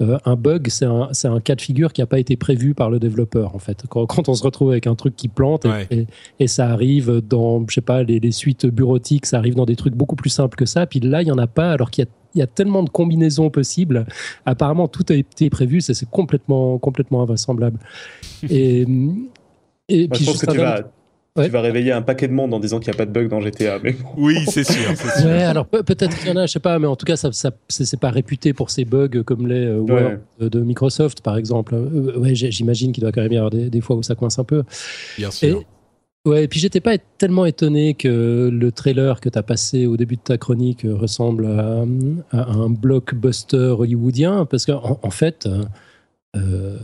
Euh, 0.00 0.18
un 0.24 0.34
bug, 0.34 0.66
c'est 0.68 0.84
un, 0.84 1.10
un, 1.24 1.40
cas 1.40 1.54
de 1.54 1.60
figure 1.60 1.92
qui 1.92 2.00
n'a 2.00 2.06
pas 2.06 2.18
été 2.18 2.36
prévu 2.36 2.74
par 2.74 2.90
le 2.90 2.98
développeur 2.98 3.54
en 3.54 3.60
fait. 3.60 3.84
Quand, 3.88 4.04
quand, 4.06 4.28
on 4.28 4.34
se 4.34 4.42
retrouve 4.42 4.72
avec 4.72 4.88
un 4.88 4.96
truc 4.96 5.14
qui 5.14 5.28
plante 5.28 5.64
et, 5.90 6.08
et, 6.40 6.48
ça 6.48 6.68
arrive 6.68 7.20
dans, 7.20 7.64
je 7.68 7.74
sais 7.74 7.80
pas, 7.80 8.02
les, 8.02 8.18
les 8.18 8.32
suites 8.32 8.66
bureautiques, 8.66 9.26
ça 9.26 9.38
arrive 9.38 9.54
dans 9.54 9.64
des 9.64 9.76
trucs 9.76 9.94
beaucoup 9.94 10.16
plus 10.16 10.30
simples 10.30 10.56
que 10.56 10.66
ça. 10.66 10.86
Puis 10.86 10.98
là, 10.98 11.22
il 11.22 11.28
y 11.28 11.32
en 11.32 11.38
a 11.38 11.46
pas 11.46 11.70
alors 11.70 11.92
qu'il 11.92 12.04
y 12.04 12.08
a 12.08 12.10
il 12.36 12.40
y 12.40 12.42
a 12.42 12.46
tellement 12.46 12.82
de 12.82 12.90
combinaisons 12.90 13.50
possibles. 13.50 14.06
Apparemment, 14.44 14.88
tout 14.88 15.04
a 15.08 15.14
été 15.14 15.50
prévu, 15.50 15.80
c'est 15.80 16.08
complètement, 16.08 16.78
complètement 16.78 17.22
invraisemblable. 17.22 17.78
Et, 18.50 18.82
et 19.88 20.08
puis 20.08 20.24
je 20.24 20.30
pense 20.30 20.44
que 20.44 20.50
tu 20.50 20.58
vas, 20.58 20.82
tu 21.42 21.50
vas 21.50 21.60
réveiller 21.62 21.92
un 21.92 22.02
paquet 22.02 22.28
de 22.28 22.34
monde 22.34 22.52
en 22.52 22.60
disant 22.60 22.78
qu'il 22.78 22.90
n'y 22.90 22.96
a 22.96 22.98
pas 22.98 23.06
de 23.06 23.10
bug 23.10 23.28
dans 23.28 23.40
GTA. 23.40 23.78
Mais 23.82 23.96
Oui, 24.16 24.38
c'est 24.46 24.64
sûr. 24.64 24.92
Ouais, 25.24 25.42
alors 25.44 25.66
peut-être 25.66 26.16
qu'il 26.18 26.28
y 26.28 26.30
en 26.30 26.36
a, 26.36 26.46
je 26.46 26.52
sais 26.52 26.60
pas, 26.60 26.78
mais 26.78 26.86
en 26.86 26.96
tout 26.96 27.06
cas, 27.06 27.16
ça, 27.16 27.32
ça 27.32 27.50
c'est 27.68 28.00
pas 28.00 28.10
réputé 28.10 28.52
pour 28.52 28.70
ces 28.70 28.84
bugs 28.84 29.22
comme 29.24 29.46
les 29.46 29.66
euh, 29.66 29.78
Word 29.78 30.18
de 30.40 30.60
Microsoft, 30.60 31.22
par 31.22 31.38
exemple. 31.38 31.74
Euh, 31.74 32.18
ouais, 32.18 32.34
j'imagine 32.34 32.92
qu'il 32.92 33.02
doit 33.02 33.12
quand 33.12 33.22
même 33.22 33.32
y 33.32 33.36
avoir 33.36 33.50
des, 33.50 33.70
des, 33.70 33.80
fois 33.80 33.96
où 33.96 34.02
ça 34.02 34.14
coince 34.14 34.38
un 34.38 34.44
peu. 34.44 34.62
Bien 35.16 35.30
sûr. 35.30 35.64
Ouais, 36.26 36.42
et 36.42 36.48
puis 36.48 36.58
j'étais 36.58 36.80
pas 36.80 36.98
tellement 36.98 37.46
étonné 37.46 37.94
que 37.94 38.50
le 38.52 38.72
trailer 38.72 39.20
que 39.20 39.28
tu 39.28 39.38
as 39.38 39.44
passé 39.44 39.86
au 39.86 39.96
début 39.96 40.16
de 40.16 40.22
ta 40.22 40.36
chronique 40.36 40.84
ressemble 40.84 41.46
à, 41.46 41.84
un 42.32 42.68
blockbuster 42.68 43.76
hollywoodien, 43.78 44.44
parce 44.44 44.66
qu'en 44.66 44.98
en, 45.00 45.10
fait, 45.10 45.48
euh, 46.34 46.78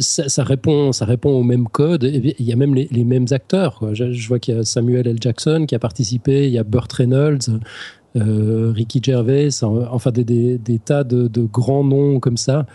ça, 0.00 0.28
ça, 0.28 0.42
répond, 0.42 0.90
ça 0.90 1.04
répond 1.04 1.30
au 1.30 1.44
même 1.44 1.68
code, 1.68 2.02
il 2.02 2.34
y 2.44 2.52
a 2.52 2.56
même 2.56 2.74
les, 2.74 2.88
les 2.90 3.04
mêmes 3.04 3.26
acteurs. 3.30 3.78
Quoi. 3.78 3.94
Je, 3.94 4.10
je, 4.10 4.26
vois 4.26 4.40
qu'il 4.40 4.56
y 4.56 4.58
a 4.58 4.64
Samuel 4.64 5.06
L. 5.06 5.18
Jackson 5.20 5.64
qui 5.68 5.76
a 5.76 5.78
participé, 5.78 6.48
il 6.48 6.52
y 6.52 6.58
a 6.58 6.64
Burt 6.64 6.92
Reynolds, 6.92 7.60
euh, 8.16 8.72
Ricky 8.74 9.00
Gervais, 9.00 9.48
enfin 9.62 10.10
des, 10.10 10.24
des, 10.24 10.58
des 10.58 10.80
tas 10.80 11.04
de, 11.04 11.28
de, 11.28 11.42
grands 11.42 11.84
noms 11.84 12.18
comme 12.18 12.36
ça. 12.36 12.66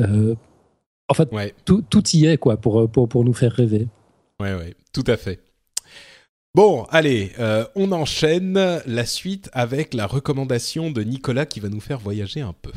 Euh, 0.00 0.34
en 1.08 1.14
fait, 1.14 1.32
ouais. 1.32 1.54
tout, 1.64 1.82
tout 1.88 2.06
y 2.10 2.26
est 2.26 2.36
quoi, 2.36 2.58
pour, 2.58 2.90
pour, 2.90 3.08
pour 3.08 3.24
nous 3.24 3.32
faire 3.32 3.52
rêver. 3.52 3.88
Ouais, 4.40 4.54
ouais, 4.54 4.74
tout 4.94 5.04
à 5.06 5.18
fait. 5.18 5.40
Bon, 6.54 6.84
allez, 6.90 7.30
euh, 7.38 7.64
on 7.76 7.92
enchaîne 7.92 8.58
la 8.86 9.04
suite 9.04 9.50
avec 9.52 9.94
la 9.94 10.06
recommandation 10.06 10.90
de 10.90 11.02
Nicolas 11.02 11.46
qui 11.46 11.60
va 11.60 11.68
nous 11.68 11.78
faire 11.78 11.98
voyager 11.98 12.40
un 12.40 12.54
peu. 12.54 12.72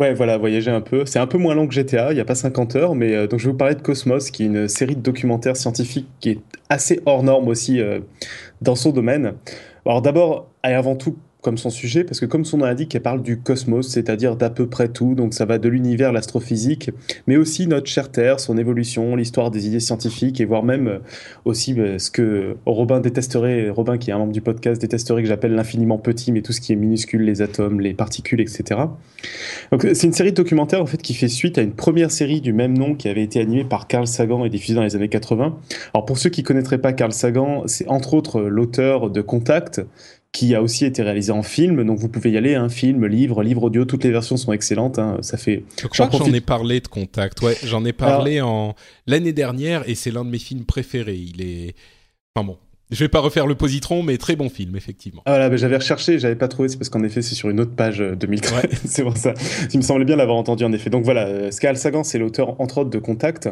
Ouais, 0.00 0.14
voilà, 0.14 0.38
voyager 0.38 0.70
un 0.70 0.80
peu. 0.80 1.04
C'est 1.06 1.18
un 1.18 1.26
peu 1.26 1.38
moins 1.38 1.54
long 1.54 1.68
que 1.68 1.74
GTA, 1.74 2.12
il 2.12 2.14
n'y 2.14 2.20
a 2.20 2.24
pas 2.24 2.34
50 2.34 2.76
heures, 2.76 2.94
mais 2.94 3.14
euh, 3.14 3.26
donc 3.26 3.38
je 3.38 3.46
vais 3.46 3.52
vous 3.52 3.58
parler 3.58 3.74
de 3.74 3.82
Cosmos, 3.82 4.30
qui 4.30 4.44
est 4.44 4.46
une 4.46 4.66
série 4.66 4.96
de 4.96 5.00
documentaires 5.00 5.56
scientifiques 5.56 6.08
qui 6.20 6.30
est 6.30 6.38
assez 6.70 7.00
hors 7.04 7.22
norme 7.22 7.48
aussi 7.48 7.80
euh, 7.80 8.00
dans 8.62 8.76
son 8.76 8.90
domaine. 8.90 9.34
Alors 9.84 10.00
d'abord 10.00 10.48
et 10.64 10.72
avant 10.72 10.96
tout, 10.96 11.18
comme 11.48 11.56
son 11.56 11.70
sujet, 11.70 12.04
parce 12.04 12.20
que 12.20 12.26
comme 12.26 12.44
son 12.44 12.58
nom 12.58 12.66
l'indique, 12.66 12.94
elle 12.94 13.00
parle 13.00 13.22
du 13.22 13.38
cosmos, 13.38 13.88
c'est-à-dire 13.88 14.36
d'à 14.36 14.50
peu 14.50 14.66
près 14.66 14.88
tout, 14.88 15.14
donc 15.14 15.32
ça 15.32 15.46
va 15.46 15.56
de 15.56 15.66
l'univers, 15.70 16.12
l'astrophysique, 16.12 16.90
mais 17.26 17.38
aussi 17.38 17.66
notre 17.66 17.86
chère 17.86 18.12
Terre, 18.12 18.38
son 18.38 18.58
évolution, 18.58 19.16
l'histoire 19.16 19.50
des 19.50 19.66
idées 19.66 19.80
scientifiques, 19.80 20.42
et 20.42 20.44
voire 20.44 20.62
même 20.62 20.88
euh, 20.88 20.98
aussi 21.46 21.72
bah, 21.72 21.98
ce 21.98 22.10
que 22.10 22.58
Robin 22.66 23.00
détesterait, 23.00 23.70
Robin 23.70 23.96
qui 23.96 24.10
est 24.10 24.12
un 24.12 24.18
membre 24.18 24.34
du 24.34 24.42
podcast, 24.42 24.78
détesterait 24.78 25.22
que 25.22 25.28
j'appelle 25.28 25.54
l'infiniment 25.54 25.96
petit, 25.96 26.32
mais 26.32 26.42
tout 26.42 26.52
ce 26.52 26.60
qui 26.60 26.74
est 26.74 26.76
minuscule, 26.76 27.22
les 27.22 27.40
atomes, 27.40 27.80
les 27.80 27.94
particules, 27.94 28.42
etc. 28.42 28.80
Donc 29.72 29.86
c'est 29.94 30.06
une 30.06 30.12
série 30.12 30.32
de 30.32 30.36
documentaires 30.36 30.82
en 30.82 30.86
fait 30.86 31.00
qui 31.00 31.14
fait 31.14 31.28
suite 31.28 31.56
à 31.56 31.62
une 31.62 31.72
première 31.72 32.10
série 32.10 32.42
du 32.42 32.52
même 32.52 32.76
nom 32.76 32.94
qui 32.94 33.08
avait 33.08 33.22
été 33.22 33.40
animée 33.40 33.64
par 33.64 33.86
Carl 33.86 34.06
Sagan 34.06 34.44
et 34.44 34.50
diffusée 34.50 34.74
dans 34.74 34.84
les 34.84 34.96
années 34.96 35.08
80. 35.08 35.56
Alors 35.94 36.04
pour 36.04 36.18
ceux 36.18 36.28
qui 36.28 36.42
connaîtraient 36.42 36.76
pas 36.76 36.92
Carl 36.92 37.12
Sagan, 37.12 37.62
c'est 37.64 37.88
entre 37.88 38.12
autres 38.12 38.42
l'auteur 38.42 39.08
de 39.08 39.22
Contact, 39.22 39.80
qui 40.32 40.54
a 40.54 40.62
aussi 40.62 40.84
été 40.84 41.02
réalisé 41.02 41.32
en 41.32 41.42
film. 41.42 41.84
Donc 41.84 41.98
vous 41.98 42.08
pouvez 42.08 42.30
y 42.30 42.36
aller, 42.36 42.54
un 42.54 42.64
hein, 42.64 42.68
film, 42.68 43.06
livre, 43.06 43.42
livre 43.42 43.64
audio, 43.64 43.84
toutes 43.84 44.04
les 44.04 44.10
versions 44.10 44.36
sont 44.36 44.52
excellentes. 44.52 44.98
Hein, 44.98 45.18
ça 45.22 45.36
fait. 45.36 45.64
Je 45.80 45.86
crois 45.86 46.08
que 46.08 46.16
j'en 46.16 46.32
ai 46.32 46.40
parlé 46.40 46.80
de 46.80 46.88
Contact. 46.88 47.40
Ouais, 47.42 47.56
j'en 47.64 47.84
ai 47.84 47.92
parlé 47.92 48.40
en 48.40 48.74
l'année 49.06 49.32
dernière 49.32 49.88
et 49.88 49.94
c'est 49.94 50.10
l'un 50.10 50.24
de 50.24 50.30
mes 50.30 50.38
films 50.38 50.64
préférés. 50.64 51.16
Il 51.16 51.40
est. 51.42 51.74
Enfin 52.34 52.46
bon. 52.46 52.58
Je 52.90 53.04
vais 53.04 53.08
pas 53.08 53.20
refaire 53.20 53.46
le 53.46 53.54
positron, 53.54 54.02
mais 54.02 54.16
très 54.16 54.34
bon 54.34 54.48
film, 54.48 54.74
effectivement. 54.74 55.22
Ah 55.26 55.32
voilà, 55.32 55.56
j'avais 55.56 55.76
recherché, 55.76 56.18
j'avais 56.18 56.36
pas 56.36 56.48
trouvé, 56.48 56.68
c'est 56.68 56.78
parce 56.78 56.88
qu'en 56.88 57.02
effet, 57.02 57.20
c'est 57.20 57.34
sur 57.34 57.50
une 57.50 57.60
autre 57.60 57.74
page 57.74 57.98
2013. 57.98 58.52
Euh, 58.52 58.56
ouais. 58.56 58.68
c'est 58.86 59.02
pour 59.02 59.16
ça. 59.16 59.34
Il 59.72 59.76
me 59.78 59.82
semblait 59.82 60.06
bien 60.06 60.16
l'avoir 60.16 60.38
entendu, 60.38 60.64
en 60.64 60.72
effet. 60.72 60.88
Donc 60.88 61.04
voilà, 61.04 61.26
euh, 61.26 61.50
Skal 61.50 61.76
Sagan, 61.76 62.02
c'est 62.02 62.18
l'auteur, 62.18 62.58
entre 62.60 62.78
autres, 62.78 62.90
de 62.90 62.98
Contact. 62.98 63.50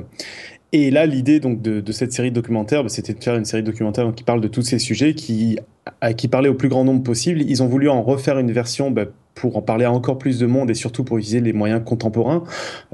Et 0.73 0.91
là, 0.91 1.07
l'idée 1.07 1.39
donc 1.39 1.63
de, 1.63 1.81
de, 1.81 1.93
cette 1.93 2.13
série 2.13 2.31
de 2.31 2.35
documentaires, 2.35 2.83
bah, 2.83 2.89
c'était 2.89 3.15
de 3.15 3.23
faire 3.23 3.37
une 3.37 3.45
série 3.45 3.63
de 3.63 3.71
documentaires 3.71 4.11
qui 4.15 4.25
parle 4.25 4.41
de 4.41 4.49
tous 4.49 4.63
ces 4.63 4.79
sujets, 4.79 5.15
qui, 5.15 5.59
à, 6.01 6.15
qui 6.15 6.29
parlait 6.29 6.49
au 6.49 6.55
plus 6.55 6.69
grand 6.69 6.85
nombre 6.85 7.03
possible. 7.03 7.43
Ils 7.43 7.63
ont 7.63 7.69
voulu 7.69 7.89
en 7.89 8.03
refaire 8.03 8.39
une 8.39 8.53
version 8.53 8.91
bah, 8.91 9.05
pour 9.37 9.57
en 9.57 9.63
parler 9.63 9.85
à 9.85 9.93
encore 9.93 10.19
plus 10.19 10.41
de 10.41 10.47
monde 10.47 10.71
et 10.71 10.75
surtout 10.75 11.05
pour 11.05 11.19
utiliser 11.19 11.41
les 11.41 11.53
moyens 11.53 11.83
contemporains. 11.85 12.43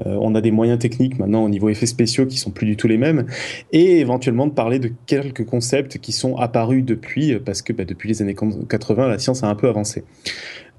Euh, 0.05 0.17
on 0.21 0.35
a 0.35 0.41
des 0.41 0.51
moyens 0.51 0.77
techniques 0.77 1.17
maintenant 1.17 1.43
au 1.43 1.49
niveau 1.49 1.69
effets 1.69 1.87
spéciaux 1.87 2.27
qui 2.27 2.37
sont 2.37 2.51
plus 2.51 2.67
du 2.67 2.77
tout 2.77 2.87
les 2.87 2.97
mêmes 2.97 3.25
et 3.71 3.99
éventuellement 3.99 4.45
de 4.45 4.51
parler 4.51 4.77
de 4.77 4.91
quelques 5.07 5.45
concepts 5.45 5.97
qui 5.97 6.11
sont 6.11 6.35
apparus 6.35 6.83
depuis 6.83 7.39
parce 7.39 7.61
que 7.61 7.73
bah, 7.73 7.85
depuis 7.85 8.09
les 8.09 8.21
années 8.21 8.35
80 8.35 9.07
la 9.07 9.17
science 9.17 9.43
a 9.43 9.47
un 9.47 9.55
peu 9.55 9.69
avancé. 9.69 10.03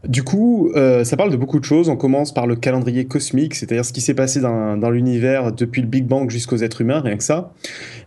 Du 0.09 0.23
coup, 0.23 0.71
euh, 0.75 1.05
ça 1.05 1.17
parle 1.17 1.31
de 1.31 1.37
beaucoup 1.37 1.59
de 1.59 1.65
choses. 1.65 1.89
On 1.89 1.97
commence 1.97 2.33
par 2.33 2.47
le 2.47 2.57
calendrier 2.57 3.07
cosmique, 3.07 3.55
c'est-à-dire 3.55 3.85
ce 3.85 3.93
qui 3.93 4.01
s'est 4.01 4.15
passé 4.15 4.41
dans, 4.41 4.77
dans 4.77 4.91
l'univers 4.91 5.53
depuis 5.53 5.81
le 5.81 5.89
Big 5.89 6.05
Bang 6.05 6.31
jusqu'aux 6.31 6.57
êtres 6.59 6.81
humains, 6.81 7.01
rien 7.01 7.17
que 7.17 7.25
ça. 7.25 7.53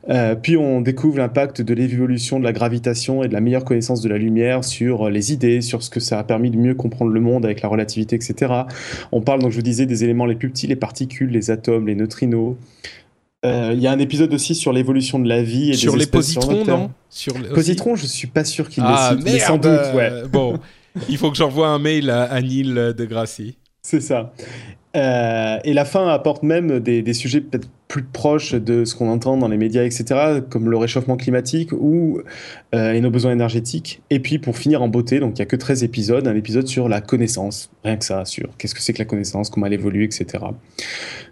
Euh, 0.10 0.36
puis 0.36 0.58
on 0.58 0.82
découvre 0.82 1.18
l'impact 1.18 1.62
de 1.62 1.74
l'évolution 1.74 2.40
de 2.40 2.44
la 2.44 2.54
gravitation 2.54 3.24
et 3.24 3.28
de 3.28 3.34
la 3.34 3.42
meilleure 3.42 3.66
connaissance 3.66 4.02
de 4.02 4.10
la 4.10 4.18
lumière 4.18 4.64
sur 4.64 5.10
les 5.10 5.34
idées, 5.34 5.62
sur 5.62 5.84
ce 5.84 5.90
que 5.90 6.00
ça 6.00 6.20
a 6.20 6.24
permis 6.24 6.52
de 6.52 6.58
mieux 6.58 6.76
comprendre 6.76 7.12
le 7.12 7.20
monde 7.20 7.46
avec 7.46 7.62
la 7.62 7.70
relativité, 7.70 8.16
etc. 8.16 8.54
On 9.12 9.22
parle, 9.22 9.42
donc 9.42 9.52
je 9.52 9.58
vous 9.58 9.64
disais, 9.64 9.86
des 9.86 10.04
éléments 10.04 10.26
les 10.26 10.36
plus 10.36 10.50
petits, 10.50 10.68
les 10.68 10.76
particules, 10.76 11.30
les 11.30 11.52
atomes, 11.52 11.88
les 11.88 11.96
neutrinos. 11.96 12.56
Euh, 13.46 13.72
il 13.74 13.80
y 13.80 13.88
a 13.88 13.92
un 13.92 14.00
épisode 14.00 14.34
aussi 14.34 14.56
sur 14.56 14.74
l'évolution 14.74 15.20
de 15.20 15.30
la 15.30 15.44
vie 15.44 15.70
et 15.70 15.74
sur 15.74 15.94
des 15.94 16.00
les 16.00 16.06
positrons, 16.08 16.66
non? 16.66 16.92
Sur 17.10 17.38
les 17.38 17.50
positrons, 17.50 17.96
je 17.96 18.08
suis 18.08 18.28
pas 18.28 18.44
sûr 18.44 18.68
qu'il 18.68 18.84
ah, 18.86 19.12
les 19.14 19.22
cite, 19.22 19.26
mais 19.32 19.40
sans 19.40 19.58
doute, 19.58 19.94
ouais. 19.96 20.24
bon, 20.32 20.58
il 21.10 21.18
faut 21.18 21.32
que 21.32 21.38
j'envoie 21.38 21.68
un 21.70 21.80
mail 21.80 22.10
à, 22.10 22.42
Neil 22.42 22.74
de 22.74 23.06
Gracie. 23.06 23.58
C'est 23.82 24.02
ça. 24.02 24.34
Euh, 24.96 25.60
et 25.64 25.74
la 25.74 25.86
fin 25.86 26.08
apporte 26.08 26.44
même 26.44 26.80
des, 26.80 27.14
sujets 27.14 27.42
peut-être 27.42 27.70
plus 27.88 28.04
proches 28.04 28.54
de 28.54 28.84
ce 28.84 28.96
qu'on 28.96 29.10
entend 29.10 29.38
dans 29.38 29.48
les 29.48 29.58
médias, 29.58 29.84
etc., 29.84 30.42
comme 30.50 30.70
le 30.70 30.78
réchauffement 30.78 31.18
climatique 31.18 31.72
ou 31.72 32.22
euh, 32.74 32.94
et 32.94 33.02
nos 33.02 33.12
besoins 33.12 33.32
énergétiques. 33.32 34.02
Et 34.10 34.20
puis 34.20 34.40
pour 34.40 34.58
finir 34.58 34.82
en 34.82 34.88
beauté, 34.88 35.20
donc 35.20 35.38
il 35.38 35.40
y 35.40 35.42
a 35.44 35.46
que 35.46 35.56
13 35.56 35.84
épisodes, 35.84 36.28
un 36.28 36.36
épisode 36.36 36.68
sur 36.68 36.90
la 36.90 37.02
connaissance, 37.02 37.70
rien 37.84 37.98
que 37.98 38.06
ça, 38.06 38.26
sur 38.26 38.50
qu'est-ce 38.58 38.74
que 38.74 38.82
c'est 38.82 38.94
que 38.94 39.00
la 39.00 39.06
connaissance, 39.06 39.50
comment 39.50 39.68
elle 39.68 39.74
évolue, 39.74 40.04
etc. 40.04 40.44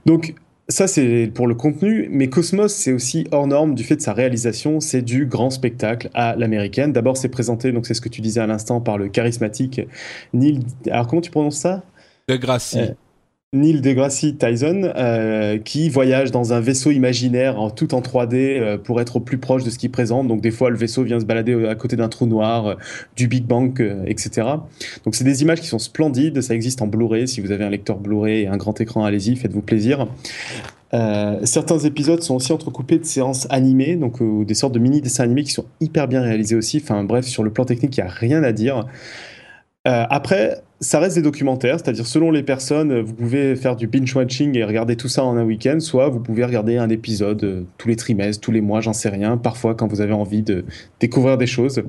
Donc 0.05 0.35
ça, 0.67 0.87
c'est 0.87 1.31
pour 1.33 1.45
le 1.47 1.53
contenu, 1.53 2.07
mais 2.11 2.27
Cosmos, 2.27 2.73
c'est 2.73 2.91
aussi 2.91 3.27
hors 3.31 3.45
norme 3.45 3.75
du 3.75 3.83
fait 3.83 3.97
de 3.97 4.01
sa 4.01 4.13
réalisation. 4.13 4.79
C'est 4.79 5.03
du 5.03 5.27
grand 5.27 5.51
spectacle 5.51 6.09
à 6.15 6.35
l'américaine. 6.35 6.91
D'abord, 6.91 7.17
c'est 7.17 7.29
présenté, 7.29 7.71
donc 7.71 7.85
c'est 7.85 7.93
ce 7.93 8.01
que 8.01 8.09
tu 8.09 8.21
disais 8.21 8.41
à 8.41 8.47
l'instant, 8.47 8.81
par 8.81 8.97
le 8.97 9.07
charismatique 9.07 9.81
Neil. 10.33 10.59
Alors, 10.89 11.07
comment 11.07 11.21
tu 11.21 11.29
prononces 11.29 11.57
ça? 11.57 11.83
De 12.27 12.35
Gracie. 12.35 12.79
Euh, 12.79 12.87
Neil 13.53 13.81
deGrasse 13.81 14.25
Tyson, 14.37 14.91
euh, 14.95 15.57
qui 15.57 15.89
voyage 15.89 16.31
dans 16.31 16.53
un 16.53 16.59
vaisseau 16.59 16.91
imaginaire 16.91 17.71
tout 17.75 17.93
en 17.93 18.01
3D 18.01 18.35
euh, 18.35 18.77
pour 18.77 18.99
être 18.99 19.15
au 19.15 19.19
plus 19.19 19.37
proche 19.37 19.63
de 19.63 19.69
ce 19.69 19.77
qu'il 19.77 19.91
présente. 19.91 20.27
Donc 20.27 20.41
des 20.41 20.51
fois, 20.51 20.69
le 20.69 20.75
vaisseau 20.75 21.03
vient 21.03 21.19
se 21.19 21.25
balader 21.25 21.65
à 21.65 21.75
côté 21.75 21.95
d'un 21.95 22.09
trou 22.09 22.25
noir, 22.25 22.67
euh, 22.67 22.75
du 23.15 23.27
Big 23.27 23.45
Bang, 23.45 23.79
etc. 24.05 24.47
Donc 25.05 25.15
c'est 25.15 25.23
des 25.23 25.41
images 25.41 25.61
qui 25.61 25.67
sont 25.67 25.79
splendides. 25.79 26.41
Ça 26.41 26.53
existe 26.53 26.81
en 26.81 26.87
Blu-ray. 26.87 27.27
Si 27.27 27.39
vous 27.39 27.51
avez 27.51 27.63
un 27.63 27.69
lecteur 27.69 27.97
Blu-ray 27.97 28.41
et 28.41 28.47
un 28.47 28.57
grand 28.57 28.79
écran, 28.81 29.05
allez-y, 29.05 29.35
faites-vous 29.35 29.61
plaisir. 29.61 30.07
certains 31.43 31.79
épisodes 31.79 32.21
sont 32.21 32.35
aussi 32.35 32.51
entrecoupés 32.51 32.99
de 32.99 33.05
séances 33.05 33.47
animées, 33.49 33.95
donc 33.95 34.21
des 34.45 34.53
sortes 34.53 34.73
de 34.73 34.79
mini 34.79 35.01
dessins 35.01 35.23
animés 35.23 35.43
qui 35.43 35.51
sont 35.51 35.65
hyper 35.79 36.07
bien 36.07 36.21
réalisés 36.21 36.55
aussi. 36.55 36.81
Enfin 36.83 37.03
bref, 37.03 37.25
sur 37.25 37.43
le 37.43 37.51
plan 37.51 37.65
technique, 37.65 37.97
il 37.97 38.03
n'y 38.03 38.07
a 38.07 38.11
rien 38.11 38.43
à 38.43 38.51
dire. 38.51 38.85
Euh, 39.87 40.03
après, 40.09 40.61
ça 40.81 40.99
reste 40.99 41.15
des 41.15 41.21
documentaires, 41.21 41.79
c'est-à-dire 41.79 42.05
selon 42.05 42.31
les 42.31 42.43
personnes, 42.43 42.99
vous 42.99 43.13
pouvez 43.13 43.55
faire 43.55 43.75
du 43.75 43.87
binge-watching 43.87 44.57
et 44.57 44.63
regarder 44.63 44.95
tout 44.97 45.07
ça 45.07 45.23
en 45.23 45.37
un 45.37 45.45
week-end, 45.45 45.79
soit 45.79 46.09
vous 46.09 46.19
pouvez 46.19 46.43
regarder 46.43 46.77
un 46.77 46.89
épisode 46.89 47.43
euh, 47.43 47.63
tous 47.77 47.87
les 47.87 47.95
trimestres, 47.95 48.41
tous 48.41 48.51
les 48.51 48.61
mois, 48.61 48.81
j'en 48.81 48.91
sais 48.91 49.09
rien, 49.09 49.37
parfois 49.37 49.73
quand 49.73 49.87
vous 49.87 50.01
avez 50.01 50.13
envie 50.13 50.41
de 50.41 50.65
découvrir 50.99 51.37
des 51.37 51.47
choses. 51.47 51.83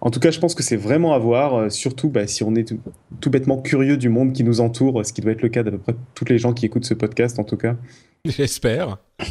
En 0.00 0.10
tout 0.10 0.20
cas, 0.20 0.30
je 0.30 0.38
pense 0.38 0.54
que 0.54 0.62
c'est 0.62 0.76
vraiment 0.76 1.12
à 1.12 1.18
voir, 1.18 1.54
euh, 1.54 1.68
surtout 1.70 2.08
bah, 2.08 2.26
si 2.26 2.44
on 2.44 2.54
est 2.54 2.72
tout, 3.20 3.30
bêtement 3.30 3.60
curieux 3.60 3.96
du 3.96 4.08
monde 4.08 4.32
qui 4.32 4.44
nous 4.44 4.60
entoure, 4.60 5.04
ce 5.04 5.12
qui 5.12 5.20
doit 5.20 5.32
être 5.32 5.42
le 5.42 5.48
cas 5.48 5.62
d'à 5.62 5.72
peu 5.72 5.78
près 5.78 5.96
toutes 6.14 6.30
les 6.30 6.38
gens 6.38 6.52
qui 6.52 6.66
écoutent 6.66 6.84
ce 6.84 6.94
podcast 6.94 7.38
en 7.38 7.44
tout 7.44 7.56
cas. 7.56 7.76
J'espère. 8.24 8.98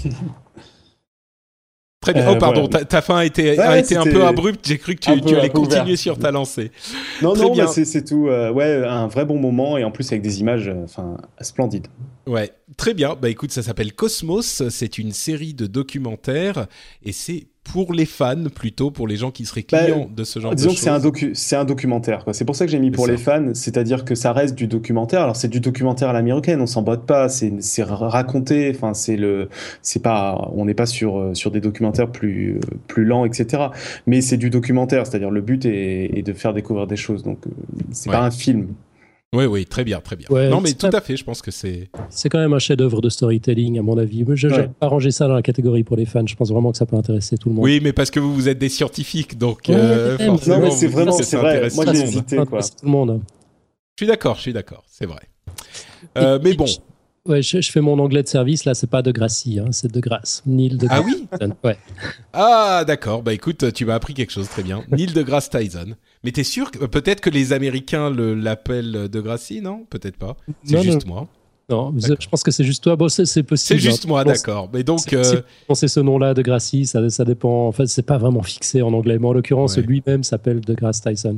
Très 2.02 2.14
bien. 2.14 2.32
oh, 2.32 2.38
pardon, 2.38 2.68
ta, 2.68 3.02
fin 3.02 3.18
a 3.18 3.26
été, 3.26 3.60
a 3.60 3.78
été 3.78 3.98
un 3.98 4.06
peu 4.06 4.24
abrupte. 4.26 4.66
J'ai 4.66 4.78
cru 4.78 4.96
que 4.96 5.02
tu, 5.02 5.22
tu 5.22 5.36
allais 5.36 5.50
continuer 5.50 5.98
sur 5.98 6.18
ta 6.18 6.32
lancée. 6.32 6.72
Non, 7.22 7.36
non, 7.36 7.54
mais 7.54 7.68
c'est 7.68 8.06
tout. 8.06 8.28
Euh, 8.28 8.52
ouais, 8.52 8.86
un 8.86 9.08
vrai 9.08 9.26
bon 9.26 9.38
moment 9.38 9.78
et 9.78 9.84
en 9.84 9.92
plus 9.92 10.10
avec 10.12 10.22
des 10.22 10.40
images 10.40 10.70
euh, 10.70 11.18
splendides. 11.42 11.88
Ouais, 12.26 12.52
très 12.78 12.94
bien. 12.94 13.18
Bah 13.22 13.30
écoute, 13.30 13.52
ça 13.52 13.64
s'appelle 13.64 13.94
Cosmos. 13.94 14.64
C'est 14.70 14.98
une 14.98 15.12
série 15.12 15.54
de 15.54 15.68
documentaires 15.68 16.68
et 17.04 17.12
c'est 17.12 17.48
pour 17.72 17.94
les 17.94 18.06
fans 18.06 18.46
plutôt, 18.54 18.92
pour 18.92 19.08
les 19.08 19.16
gens 19.16 19.32
qui 19.32 19.46
seraient 19.46 19.66
bah, 19.72 19.84
clients 19.84 20.10
de 20.14 20.24
ce 20.24 20.40
genre 20.40 20.52
de 20.52 20.58
choses. 20.58 20.68
Disons 20.68 20.76
que 21.12 21.34
c'est 21.34 21.56
un, 21.56 21.66
documentaire. 21.66 22.26
C'est 22.32 22.46
pour 22.46 22.56
ça 22.56 22.66
que 22.66 22.72
j'ai 22.72 22.80
mis 22.80 22.92
pour 22.92 23.08
les 23.08 23.18
fans, 23.18 23.52
c'est-à-dire 23.54 24.06
que 24.06 24.16
ça 24.16 24.34
reste 24.34 24.56
du 24.56 24.68
documentaire. 24.68 25.22
Alors 25.22 25.36
c'est 25.36 25.48
du 25.48 25.60
documentaire 25.60 26.10
à 26.10 26.14
l'américaine, 26.14 26.62
on 26.62 26.68
s'en 26.68 26.82
botte 26.82 27.06
pas. 27.06 27.30
C'est 27.30 27.84
raconté. 27.84 28.72
Enfin 28.76 28.94
c'est 28.94 29.18
le, 29.18 29.50
c'est 29.82 30.02
pas, 30.02 30.50
on 30.54 30.66
n'est 30.66 30.74
pas 30.74 30.86
sur 30.86 31.20
euh, 31.20 31.34
sur 31.34 31.52
des 31.52 31.62
documentaires 31.62 32.12
plus 32.12 32.56
euh, 32.56 32.60
plus 32.88 33.06
lents, 33.06 33.26
etc. 33.26 33.68
Mais 34.08 34.22
c'est 34.22 34.38
du 34.38 34.50
documentaire, 34.50 35.06
c'est-à-dire 35.06 35.32
le 35.32 35.42
but 35.42 35.66
est, 35.66 36.24
de 36.26 36.34
faire 36.34 36.54
découvrir 36.54 36.88
des 36.88 36.98
choses. 36.98 37.24
Donc 37.24 37.40
euh, 37.46 37.52
c'est 37.92 38.10
pas 38.10 38.22
un 38.22 38.32
film. 38.32 38.68
Oui, 39.32 39.46
oui, 39.46 39.66
très 39.66 39.84
bien, 39.84 40.00
très 40.02 40.16
bien. 40.16 40.28
non, 40.50 40.60
mais 40.60 40.74
tout 40.74 40.90
à 40.92 41.02
fait, 41.02 41.16
je 41.16 41.24
pense 41.24 41.44
que 41.44 41.52
c'est. 41.52 41.90
C'est 42.10 42.30
quand 42.30 42.40
même 42.40 42.54
un 42.54 42.60
chef-d'œuvre 42.60 43.00
de 43.00 43.10
storytelling, 43.10 43.78
à 43.78 43.84
mon 43.84 43.98
avis. 43.98 44.26
Je 44.34 44.48
n'ai 44.48 44.68
pas 44.68 44.88
rangé 44.88 45.12
ça 45.12 45.28
dans 45.28 45.36
la 45.36 45.44
catégorie 45.44 45.84
pour 45.84 45.98
les 45.98 46.06
fans. 46.06 46.26
Je 46.26 46.36
pense 46.36 46.52
vraiment 46.52 46.72
que 46.72 46.78
ça 46.78 46.88
peut 46.88 46.96
intéresser 46.96 47.38
tout 47.38 47.50
le 47.50 47.56
monde. 47.56 47.64
Oui, 47.64 47.80
mais 47.84 47.94
parce 47.94 48.10
que 48.10 48.20
vous, 48.20 48.34
vous 48.34 48.50
êtes 48.50 48.58
des 48.58 48.70
scientifiques, 48.70 49.38
donc 49.38 49.70
euh, 49.70 50.18
forcément. 50.18 50.60
Non, 50.60 50.72
c'est 50.72 50.88
vraiment, 50.88 51.12
c'est 51.12 51.38
vrai. 51.38 51.70
Moi, 51.76 51.86
j'ai 51.94 52.02
hésité, 52.02 52.38
quoi. 52.38 52.62
Tout 52.62 52.70
le 52.86 52.90
monde. 52.90 53.22
Je 53.98 54.06
suis 54.06 54.08
d'accord, 54.08 54.38
je 54.38 54.42
suis 54.42 54.54
d'accord, 54.54 54.84
c'est 54.88 55.06
vrai. 55.06 55.22
Euh, 56.18 56.40
mais 56.44 56.54
bon. 56.54 56.66
Ouais, 57.26 57.42
je, 57.42 57.60
fais 57.62 57.82
mon 57.82 58.00
anglais 58.00 58.24
de 58.24 58.28
service. 58.28 58.66
Là, 58.66 58.74
c'est 58.74 58.90
pas 58.90 59.02
de 59.02 59.12
Gracie, 59.12 59.60
hein, 59.60 59.68
c'est 59.72 59.92
de 59.92 60.00
Grasse. 60.00 60.42
Neil 60.46 60.78
de 60.78 60.88
Ah 60.90 61.02
oui 61.02 61.28
Ouais. 61.64 61.78
Ah, 62.34 62.84
d'accord. 62.88 63.24
Bah 63.24 63.34
écoute, 63.34 63.74
tu 63.74 63.86
m'as 63.86 63.96
appris 63.96 64.14
quelque 64.14 64.32
chose, 64.32 64.48
très 64.48 64.64
bien. 64.64 64.84
Neil 64.92 65.08
de 65.08 65.22
Grasse 65.22 65.50
Tyson. 65.50 65.96
Mais 66.24 66.32
t'es 66.32 66.44
sûr 66.44 66.72
que 66.72 66.86
peut-être 66.86 67.22
que 67.22 67.30
les 67.30 67.54
Américains 67.54 68.10
l'appellent 68.10 69.10
de 69.10 69.22
Gracie, 69.22 69.62
non? 69.62 69.86
Peut-être 69.90 70.18
pas. 70.18 70.38
C'est 70.64 70.82
juste 70.82 71.06
moi. 71.06 71.28
Non, 71.70 71.94
je 71.96 72.28
pense 72.28 72.42
que 72.42 72.50
c'est 72.50 72.64
juste 72.64 72.84
toi. 72.84 72.96
Bon, 72.96 73.10
c'est 73.10 73.24
possible. 73.44 73.58
C'est 73.58 73.78
juste 73.78 74.06
hein. 74.06 74.08
moi, 74.08 74.24
d'accord. 74.24 74.70
Mais 74.74 74.84
donc, 74.84 75.14
euh... 75.14 75.42
si 75.74 75.88
ce 75.88 76.00
nom-là 76.00 76.34
de 76.34 76.42
Gracie, 76.42 76.88
ça, 76.88 77.08
ça 77.10 77.26
dépend. 77.26 77.68
En 77.68 77.72
fait, 77.72 77.86
c'est 77.86 78.02
pas 78.02 78.18
vraiment 78.18 78.42
fixé 78.42 78.82
en 78.82 78.92
anglais. 78.94 79.20
Mais 79.20 79.28
en 79.28 79.34
l'occurrence, 79.34 79.78
lui-même 79.78 80.24
s'appelle 80.24 80.62
de 80.62 80.74
Grasse 80.74 81.02
Tyson. 81.02 81.38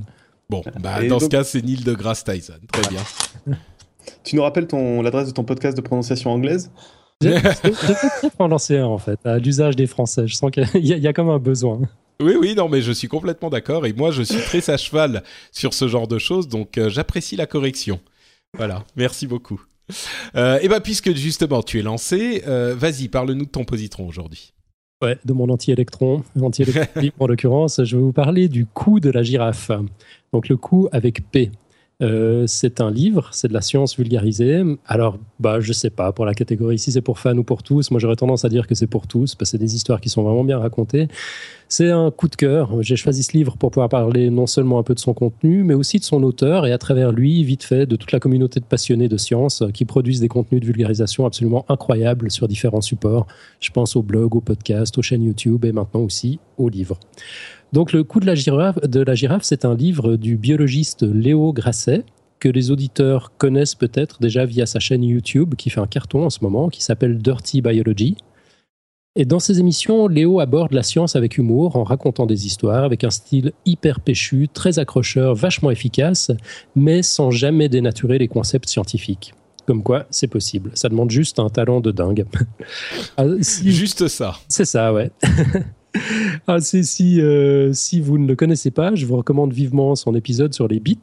Bon, 0.50 0.62
bah, 0.82 1.06
dans 1.08 1.20
ce 1.20 1.28
cas, 1.28 1.44
c'est 1.44 1.62
Neil 1.62 1.84
de 1.84 1.94
Grasse 1.94 2.24
Tyson. 2.24 2.60
Très 2.72 2.90
bien. 2.90 3.02
tu 4.24 4.36
nous 4.36 4.42
rappelles 4.42 4.68
l'adresse 5.02 5.28
de 5.28 5.34
ton 5.34 5.44
podcast 5.44 5.76
de 5.76 5.82
prononciation 5.82 6.32
anglaise? 6.32 6.72
Je 7.22 7.30
vais 7.30 8.30
en 8.40 8.48
lancer 8.48 8.78
un, 8.78 8.86
en 8.86 8.98
fait, 8.98 9.20
à 9.26 9.38
l'usage 9.38 9.76
des 9.76 9.88
Français. 9.88 10.28
Je 10.28 10.36
sens 10.36 10.52
qu'il 10.52 10.66
y, 10.76 10.88
y, 10.88 11.08
a 11.08 11.14
comme 11.14 11.30
un 11.30 11.40
besoin. 11.40 11.82
Oui, 12.22 12.36
oui, 12.40 12.56
non, 12.56 12.70
mais 12.70 12.82
je 12.82 12.92
suis 12.92 13.08
complètement 13.08 13.50
d'accord. 13.50 13.86
Et 13.86 13.94
moi, 13.94 14.12
je 14.12 14.22
suis 14.22 14.42
très 14.42 14.70
à 14.70 14.78
cheval 14.78 15.24
sur 15.52 15.74
ce 15.74 15.88
genre 15.88 16.08
de 16.08 16.20
choses, 16.20 16.48
donc 16.48 16.78
euh, 16.78 16.90
j'apprécie 16.90 17.36
la 17.36 17.48
correction. 17.48 18.00
Voilà, 18.58 18.84
merci 18.96 19.28
beaucoup. 19.28 19.62
Euh, 20.36 20.60
et 20.62 20.68
bien, 20.68 20.80
puisque 20.80 21.14
justement 21.16 21.64
tu 21.64 21.80
es 21.80 21.82
lancé, 21.82 22.44
euh, 22.48 22.76
vas-y, 22.78 23.08
parle-nous 23.08 23.46
de 23.46 23.50
ton 23.50 23.64
positron 23.64 24.08
aujourd'hui. 24.08 24.54
Ouais, 25.02 25.18
de 25.26 25.34
mon 25.34 25.50
anti-électron, 25.50 26.24
anti-électron 26.40 27.10
en 27.20 27.28
l'occurrence, 27.28 27.84
je 27.84 27.98
vais 27.98 28.02
vous 28.02 28.14
parler 28.14 28.48
du 28.48 28.66
coup 28.66 29.00
de 29.00 29.10
la 29.10 29.24
girafe. 29.24 29.72
Donc 30.32 30.48
le 30.48 30.58
coup 30.58 30.88
avec 30.92 31.30
P. 31.32 31.52
Euh, 32.02 32.46
c'est 32.48 32.82
un 32.82 32.90
livre, 32.90 33.30
c'est 33.32 33.48
de 33.48 33.54
la 33.54 33.62
science 33.62 33.96
vulgarisée. 33.96 34.64
Alors, 34.88 35.18
bah, 35.40 35.60
je 35.60 35.72
sais 35.72 35.90
pas, 35.90 36.12
pour 36.12 36.26
la 36.26 36.34
catégorie, 36.34 36.80
si 36.80 36.92
c'est 36.92 37.02
pour 37.02 37.20
fans 37.20 37.38
ou 37.38 37.44
pour 37.44 37.62
tous, 37.64 37.92
moi 37.92 38.00
j'aurais 38.00 38.16
tendance 38.16 38.44
à 38.44 38.50
dire 38.50 38.66
que 38.68 38.76
c'est 38.76 38.88
pour 38.88 39.08
tous, 39.08 39.36
parce 39.36 39.52
que 39.52 39.58
c'est 39.58 39.64
des 39.64 39.76
histoires 39.76 40.02
qui 40.02 40.10
sont 40.10 40.24
vraiment 40.24 40.44
bien 40.44 40.58
racontées. 40.58 41.08
C'est 41.68 41.90
un 41.90 42.12
coup 42.12 42.28
de 42.28 42.36
cœur. 42.36 42.82
J'ai 42.82 42.96
choisi 42.96 43.24
ce 43.24 43.32
livre 43.38 43.56
pour 43.58 43.72
pouvoir 43.72 43.88
parler 43.88 44.30
non 44.30 44.48
seulement 44.48 44.80
un 44.80 44.84
peu 44.84 44.94
de 44.94 45.00
son 45.00 45.14
contenu, 45.14 45.64
mais 45.64 45.74
aussi 45.74 46.00
de 46.00 46.04
son 46.04 46.24
auteur, 46.24 46.66
et 46.66 46.72
à 46.72 46.78
travers 46.78 47.12
lui, 47.12 47.44
vite 47.44 47.64
fait, 47.64 47.86
de 47.86 47.96
toute 47.96 48.12
la 48.12 48.20
communauté 48.20 48.60
de 48.60 48.66
passionnés 48.66 49.08
de 49.08 49.18
science 49.18 49.64
qui 49.74 49.86
produisent 49.86 50.20
des 50.20 50.28
contenus 50.28 50.62
de 50.62 50.66
vulgarisation 50.66 51.26
absolument 51.26 51.66
incroyables 51.70 52.32
sur 52.32 52.48
différents 52.48 52.82
supports. 52.82 53.28
Je 53.60 53.70
pense 53.70 53.96
au 53.96 54.02
blog, 54.02 54.36
au 54.36 54.42
podcast, 54.42 54.98
aux 54.98 55.02
chaînes 55.02 55.24
YouTube 55.24 55.66
et 55.66 55.72
maintenant 55.72 56.02
aussi 56.02 56.40
aux 56.58 56.70
livres. 56.70 57.00
Donc 57.74 57.94
le 57.94 58.04
coup 58.04 58.20
de 58.20 58.26
la 58.26 58.36
girafe, 58.36 58.80
de 58.82 59.02
la 59.02 59.16
girafe, 59.16 59.44
c'est 59.44 59.64
un 59.64 59.76
livre 59.76 60.18
du 60.18 60.36
biologiste 60.36 61.04
Léo 61.04 61.54
Grasset 61.54 62.04
que 62.40 62.50
les 62.50 62.72
auditeurs 62.72 63.32
connaissent 63.38 63.76
peut-être 63.76 64.20
déjà 64.20 64.46
via 64.46 64.66
sa 64.66 64.80
chaîne 64.80 65.04
YouTube 65.04 65.56
qui 65.56 65.70
fait 65.70 65.80
un 65.80 65.88
carton 65.88 66.26
en 66.26 66.30
ce 66.30 66.40
moment, 66.42 66.70
qui 66.70 66.84
s'appelle 66.84 67.18
Dirty 67.20 67.62
Biology. 67.62 68.18
Et 69.16 69.26
dans 69.26 69.40
ses 69.40 69.60
émissions, 69.60 70.08
Léo 70.08 70.40
aborde 70.40 70.72
la 70.72 70.84
science 70.84 71.16
avec 71.16 71.38
humour, 71.38 71.76
en 71.76 71.84
racontant 71.84 72.26
des 72.26 72.46
histoires, 72.46 72.84
avec 72.84 73.04
un 73.04 73.10
style 73.10 73.52
hyper 73.66 74.00
péchu, 74.00 74.48
très 74.52 74.80
accrocheur, 74.80 75.36
vachement 75.36 75.70
efficace, 75.70 76.32
mais 76.76 77.04
sans 77.04 77.30
jamais 77.30 77.70
dénaturer 77.70 78.18
les 78.18 78.28
concepts 78.28 78.70
scientifiques. 78.70 79.34
Comme 79.68 79.84
quoi, 79.84 80.06
c'est 80.10 80.28
possible. 80.28 80.72
Ça 80.74 80.90
demande 80.90 81.12
juste 81.12 81.40
un 81.40 81.50
talent 81.50 81.80
de 81.80 81.92
dingue. 81.92 82.26
Ah, 83.18 83.26
juste 83.40 84.08
ça. 84.08 84.36
C'est 84.48 84.66
ça, 84.66 84.94
ouais. 84.94 85.12
ah, 86.48 86.60
si, 86.60 86.84
si, 86.86 87.22
euh, 87.22 87.74
si 87.74 88.00
vous 88.00 88.18
ne 88.18 88.28
le 88.28 88.36
connaissez 88.36 88.72
pas, 88.72 88.96
je 88.96 89.06
vous 89.06 89.18
recommande 89.18 89.54
vivement 89.54 89.96
son 89.96 90.16
épisode 90.16 90.54
sur 90.54 90.68
les 90.68 90.80
bits. 90.80 90.98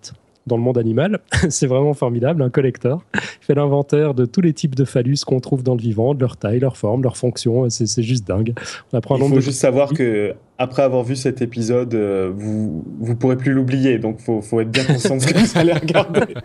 dans 0.47 0.57
le 0.57 0.63
monde 0.63 0.79
animal. 0.79 1.21
c'est 1.51 1.67
vraiment 1.67 1.95
formidable, 1.95 2.43
un 2.43 2.51
collector. 2.51 3.03
Il 3.15 3.45
fait 3.45 3.55
l'inventaire 3.55 4.15
de 4.15 4.25
tous 4.25 4.41
les 4.41 4.53
types 4.53 4.75
de 4.75 4.85
phallus 4.85 5.19
qu'on 5.27 5.41
trouve 5.41 5.63
dans 5.63 5.75
le 5.75 5.81
vivant, 5.81 6.15
de 6.15 6.21
leur 6.21 6.37
taille, 6.37 6.61
leur 6.61 6.77
forme, 6.77 7.03
leur 7.03 7.17
fonction. 7.17 7.69
C'est 7.69 8.03
juste 8.03 8.27
dingue. 8.27 8.55
On 8.93 8.99
apprend 8.99 9.17
Il 9.19 9.29
faut 9.29 9.41
juste 9.41 9.61
savoir 9.61 9.93
que 9.93 10.35
après 10.59 10.83
avoir 10.83 11.05
vu 11.05 11.17
cet 11.17 11.43
épisode, 11.43 11.95
euh, 11.95 12.33
vous 12.35 12.85
vous 12.99 13.15
pourrez 13.15 13.37
plus 13.37 13.53
l'oublier. 13.53 13.99
Donc 13.99 14.21
faut 14.21 14.41
faut 14.41 14.61
être 14.61 14.71
bien 14.71 14.85
conscient 14.85 15.17
de 15.17 15.21
ce 15.21 15.27
que 15.29 15.39
vous 15.39 15.59
allez 15.59 15.73
regarder. 15.73 16.35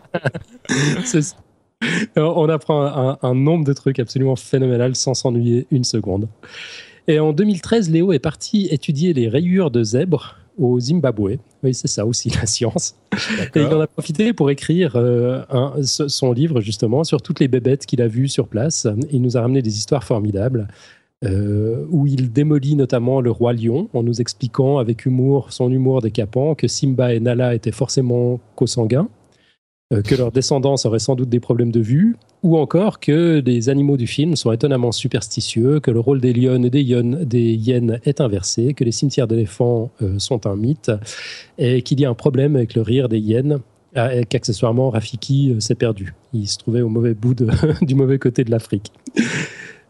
On 2.15 2.49
apprend 2.49 3.17
un, 3.21 3.35
nombre 3.35 3.65
de 3.65 3.73
trucs 3.73 3.99
absolument 3.99 4.35
phénoménal 4.35 4.95
sans 4.95 5.13
s'ennuyer 5.13 5.67
une 5.71 5.83
seconde. 5.83 6.27
Et 7.07 7.19
en 7.19 7.33
2013, 7.33 7.89
Léo 7.89 8.13
est 8.13 8.19
parti 8.19 8.67
étudier 8.71 9.13
les 9.13 9.27
rayures 9.27 9.71
de 9.71 9.83
zèbre 9.83 10.37
au 10.57 10.79
Zimbabwe. 10.79 11.37
Oui, 11.63 11.73
c'est 11.73 11.87
ça 11.87 12.05
aussi 12.05 12.29
la 12.29 12.45
science. 12.45 12.95
Et 13.55 13.61
il 13.61 13.65
en 13.65 13.81
a 13.81 13.87
profité 13.87 14.33
pour 14.33 14.51
écrire 14.51 14.93
euh, 14.95 15.41
son 15.83 16.31
livre 16.31 16.61
justement 16.61 17.03
sur 17.03 17.21
toutes 17.21 17.39
les 17.39 17.47
bébêtes 17.47 17.85
qu'il 17.85 18.01
a 18.01 18.07
vues 18.07 18.27
sur 18.27 18.47
place. 18.47 18.87
Il 19.11 19.21
nous 19.21 19.37
a 19.37 19.41
ramené 19.41 19.61
des 19.61 19.77
histoires 19.77 20.03
formidables. 20.03 20.67
Euh, 21.25 21.85
où 21.89 22.05
il 22.05 22.33
démolit 22.33 22.75
notamment 22.75 23.21
le 23.21 23.31
roi 23.31 23.53
lion 23.53 23.87
en 23.93 24.03
nous 24.03 24.19
expliquant 24.19 24.77
avec 24.77 25.05
humour, 25.05 25.53
son 25.53 25.71
humour 25.71 26.01
décapant, 26.01 26.53
que 26.53 26.67
Simba 26.67 27.13
et 27.13 27.21
Nala 27.21 27.55
étaient 27.55 27.71
forcément 27.71 28.41
co-sanguins, 28.57 29.07
euh, 29.07 29.22
que 30.01 30.15
leurs 30.15 30.31
descendants 30.31 30.75
auraient 30.85 30.99
sans 30.99 31.15
doute 31.15 31.29
des 31.29 31.39
problèmes 31.39 31.71
de 31.71 31.79
vue, 31.79 32.15
ou 32.41 32.57
encore 32.57 32.99
que 32.99 33.41
les 33.45 33.69
animaux 33.69 33.97
du 33.97 34.07
film 34.07 34.35
sont 34.35 34.51
étonnamment 34.51 34.91
superstitieux, 34.91 35.79
que 35.79 35.91
le 35.91 35.99
rôle 35.99 36.19
des 36.19 36.33
lionnes 36.33 36.65
et 36.65 36.69
des, 36.69 36.81
hyènes, 36.81 37.99
est 38.05 38.21
inversé, 38.21 38.73
que 38.73 38.83
les 38.83 38.91
cimetières 38.91 39.27
d'éléphants 39.27 39.91
euh, 40.01 40.19
sont 40.19 40.45
un 40.47 40.55
mythe, 40.55 40.91
et 41.57 41.81
qu'il 41.81 41.99
y 41.99 42.05
a 42.05 42.09
un 42.09 42.13
problème 42.13 42.55
avec 42.55 42.75
le 42.75 42.81
rire 42.81 43.09
des 43.09 43.19
hyènes, 43.19 43.59
ah, 43.95 44.15
et 44.15 44.25
qu'accessoirement 44.25 44.89
Rafiki 44.89 45.51
euh, 45.51 45.59
s'est 45.59 45.75
perdu. 45.75 46.15
Il 46.33 46.47
se 46.47 46.57
trouvait 46.57 46.81
au 46.81 46.89
mauvais 46.89 47.13
bout 47.13 47.35
du 47.81 47.95
mauvais 47.95 48.17
côté 48.17 48.43
de 48.43 48.51
l'Afrique 48.51 48.91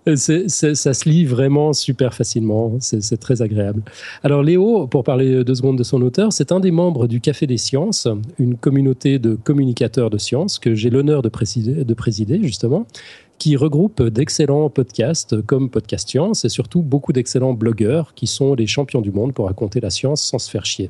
ça 0.05 0.93
se 0.93 1.09
lit 1.09 1.25
vraiment 1.25 1.73
super 1.73 2.13
facilement. 2.13 2.77
C'est 2.79 3.17
très 3.17 3.41
agréable. 3.41 3.81
Alors 4.23 4.43
Léo, 4.43 4.87
pour 4.87 5.03
parler 5.03 5.43
deux 5.43 5.55
secondes 5.55 5.77
de 5.77 5.83
son 5.83 6.01
auteur, 6.01 6.33
c'est 6.33 6.51
un 6.51 6.59
des 6.59 6.71
membres 6.71 7.07
du 7.07 7.21
Café 7.21 7.47
des 7.47 7.57
Sciences, 7.57 8.07
une 8.39 8.57
communauté 8.57 9.19
de 9.19 9.35
communicateurs 9.35 10.09
de 10.09 10.17
sciences 10.17 10.59
que 10.59 10.75
j'ai 10.75 10.89
l'honneur 10.89 11.21
de 11.21 11.29
de 11.83 11.93
présider 11.93 12.39
justement, 12.43 12.85
qui 13.43 13.57
regroupe 13.57 14.01
d'excellents 14.01 14.69
podcasts 14.69 15.41
comme 15.41 15.69
Podcast 15.69 16.07
Science 16.07 16.45
et 16.45 16.49
surtout 16.49 16.81
beaucoup 16.81 17.11
d'excellents 17.11 17.51
blogueurs 17.51 18.13
qui 18.13 18.25
sont 18.25 18.53
les 18.53 18.67
champions 18.67 19.01
du 19.01 19.11
monde 19.11 19.33
pour 19.33 19.47
raconter 19.47 19.81
la 19.81 19.89
science 19.89 20.21
sans 20.21 20.39
se 20.39 20.49
faire 20.49 20.65
chier. 20.65 20.89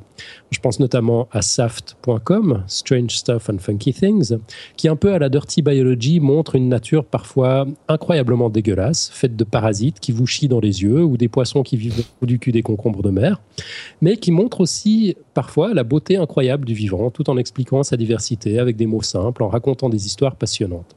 Je 0.52 0.60
pense 0.60 0.80
notamment 0.80 1.28
à 1.32 1.42
Saft.com, 1.42 2.64
Strange 2.68 3.10
Stuff 3.10 3.50
and 3.50 3.58
Funky 3.58 3.92
Things, 3.92 4.38
qui 4.78 4.88
un 4.88 4.96
peu 4.96 5.14
à 5.14 5.18
la 5.18 5.30
Dirty 5.30 5.64
Biology 5.64 6.20
montre 6.20 6.54
une 6.54 6.70
nature 6.70 7.06
parfois 7.06 7.66
incroyablement 7.88 8.52
dégueulasse, 8.52 9.10
faite 9.12 9.36
de 9.36 9.44
parasites 9.44 10.00
qui 10.00 10.12
vous 10.12 10.28
chient 10.28 10.48
dans 10.48 10.60
les 10.60 10.84
yeux 10.84 11.04
ou 11.04 11.18
des 11.18 11.30
poissons 11.30 11.64
qui 11.64 11.76
vivent 11.76 12.06
du 12.22 12.38
cul 12.38 12.52
des 12.52 12.62
concombres 12.62 13.02
de 13.02 13.10
mer, 13.10 13.42
mais 14.00 14.18
qui 14.18 14.30
montre 14.30 14.62
aussi 14.62 15.18
parfois 15.34 15.74
la 15.74 15.84
beauté 15.84 16.18
incroyable 16.18 16.66
du 16.66 16.76
vivant 16.76 17.10
tout 17.10 17.32
en 17.32 17.38
expliquant 17.38 17.82
sa 17.82 17.98
diversité 17.98 18.60
avec 18.60 18.76
des 18.76 18.86
mots 18.86 19.02
simples, 19.02 19.42
en 19.42 19.48
racontant 19.48 19.90
des 19.90 20.06
histoires 20.06 20.36
passionnantes. 20.36 20.96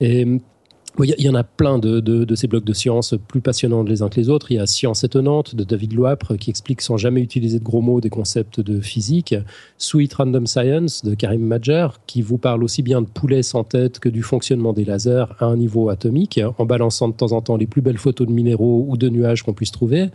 Et 0.00 0.26
il 1.04 1.14
y, 1.18 1.28
en 1.28 1.34
a 1.34 1.44
plein 1.44 1.78
de, 1.78 2.34
ces 2.34 2.48
blogs 2.48 2.64
de 2.64 2.72
science 2.72 3.14
plus 3.28 3.40
passionnants 3.40 3.82
les 3.82 4.02
uns 4.02 4.08
que 4.08 4.16
les 4.16 4.28
autres. 4.28 4.50
Il 4.50 4.56
y 4.56 4.58
a 4.58 4.66
Science 4.66 5.04
étonnante 5.04 5.54
de 5.54 5.64
David 5.64 5.92
Loapre 5.92 6.36
qui 6.36 6.50
explique 6.50 6.80
sans 6.80 6.96
jamais 6.96 7.20
utiliser 7.20 7.58
de 7.58 7.64
gros 7.64 7.80
mots 7.80 8.00
des 8.00 8.10
concepts 8.10 8.60
de 8.60 8.80
physique. 8.80 9.34
Sweet 9.78 10.14
Random 10.14 10.46
Science 10.46 11.04
de 11.04 11.14
Karim 11.14 11.42
Majer 11.42 11.88
qui 12.06 12.22
vous 12.22 12.38
parle 12.38 12.64
aussi 12.64 12.82
bien 12.82 13.00
de 13.00 13.06
poulets 13.06 13.42
sans 13.42 13.64
tête 13.64 13.98
que 14.00 14.08
du 14.08 14.22
fonctionnement 14.22 14.72
des 14.72 14.84
lasers 14.84 15.26
à 15.38 15.46
un 15.46 15.56
niveau 15.56 15.88
atomique 15.88 16.40
en 16.58 16.66
balançant 16.66 17.08
de 17.08 17.14
temps 17.14 17.32
en 17.32 17.40
temps 17.42 17.56
les 17.56 17.66
plus 17.66 17.82
belles 17.82 17.98
photos 17.98 18.26
de 18.26 18.32
minéraux 18.32 18.84
ou 18.88 18.96
de 18.96 19.08
nuages 19.08 19.42
qu'on 19.42 19.54
puisse 19.54 19.72
trouver. 19.72 20.08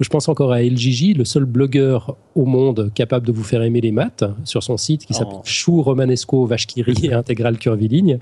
je 0.00 0.08
pense 0.08 0.28
encore 0.28 0.52
à 0.52 0.62
LGJ, 0.62 1.16
le 1.16 1.24
seul 1.24 1.44
blogueur 1.44 2.16
au 2.34 2.44
monde 2.44 2.90
capable 2.94 3.26
de 3.26 3.32
vous 3.32 3.44
faire 3.44 3.62
aimer 3.62 3.80
les 3.80 3.92
maths 3.92 4.24
sur 4.44 4.62
son 4.62 4.76
site 4.76 5.06
qui 5.06 5.14
s'appelle 5.14 5.38
Chou 5.44 5.82
Romanesco 5.82 6.44
Vache 6.46 6.66
et 6.76 7.12
Intégral 7.12 7.58
Curviligne. 7.58 8.18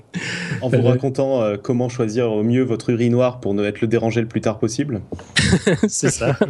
En 0.61 0.69
vous 0.69 0.75
euh, 0.75 0.81
racontant 0.81 1.41
euh, 1.41 1.57
comment 1.61 1.89
choisir 1.89 2.03
choisir 2.03 2.31
au 2.33 2.43
mieux 2.43 2.63
votre 2.63 2.89
urinoir 2.89 3.39
pour 3.39 3.53
ne 3.53 3.63
être 3.63 3.79
le 3.79 3.87
déranger 3.87 4.19
le 4.19 4.27
plus 4.27 4.41
tard 4.41 4.59
possible. 4.59 5.01
c'est 5.87 6.09
ça. 6.09 6.37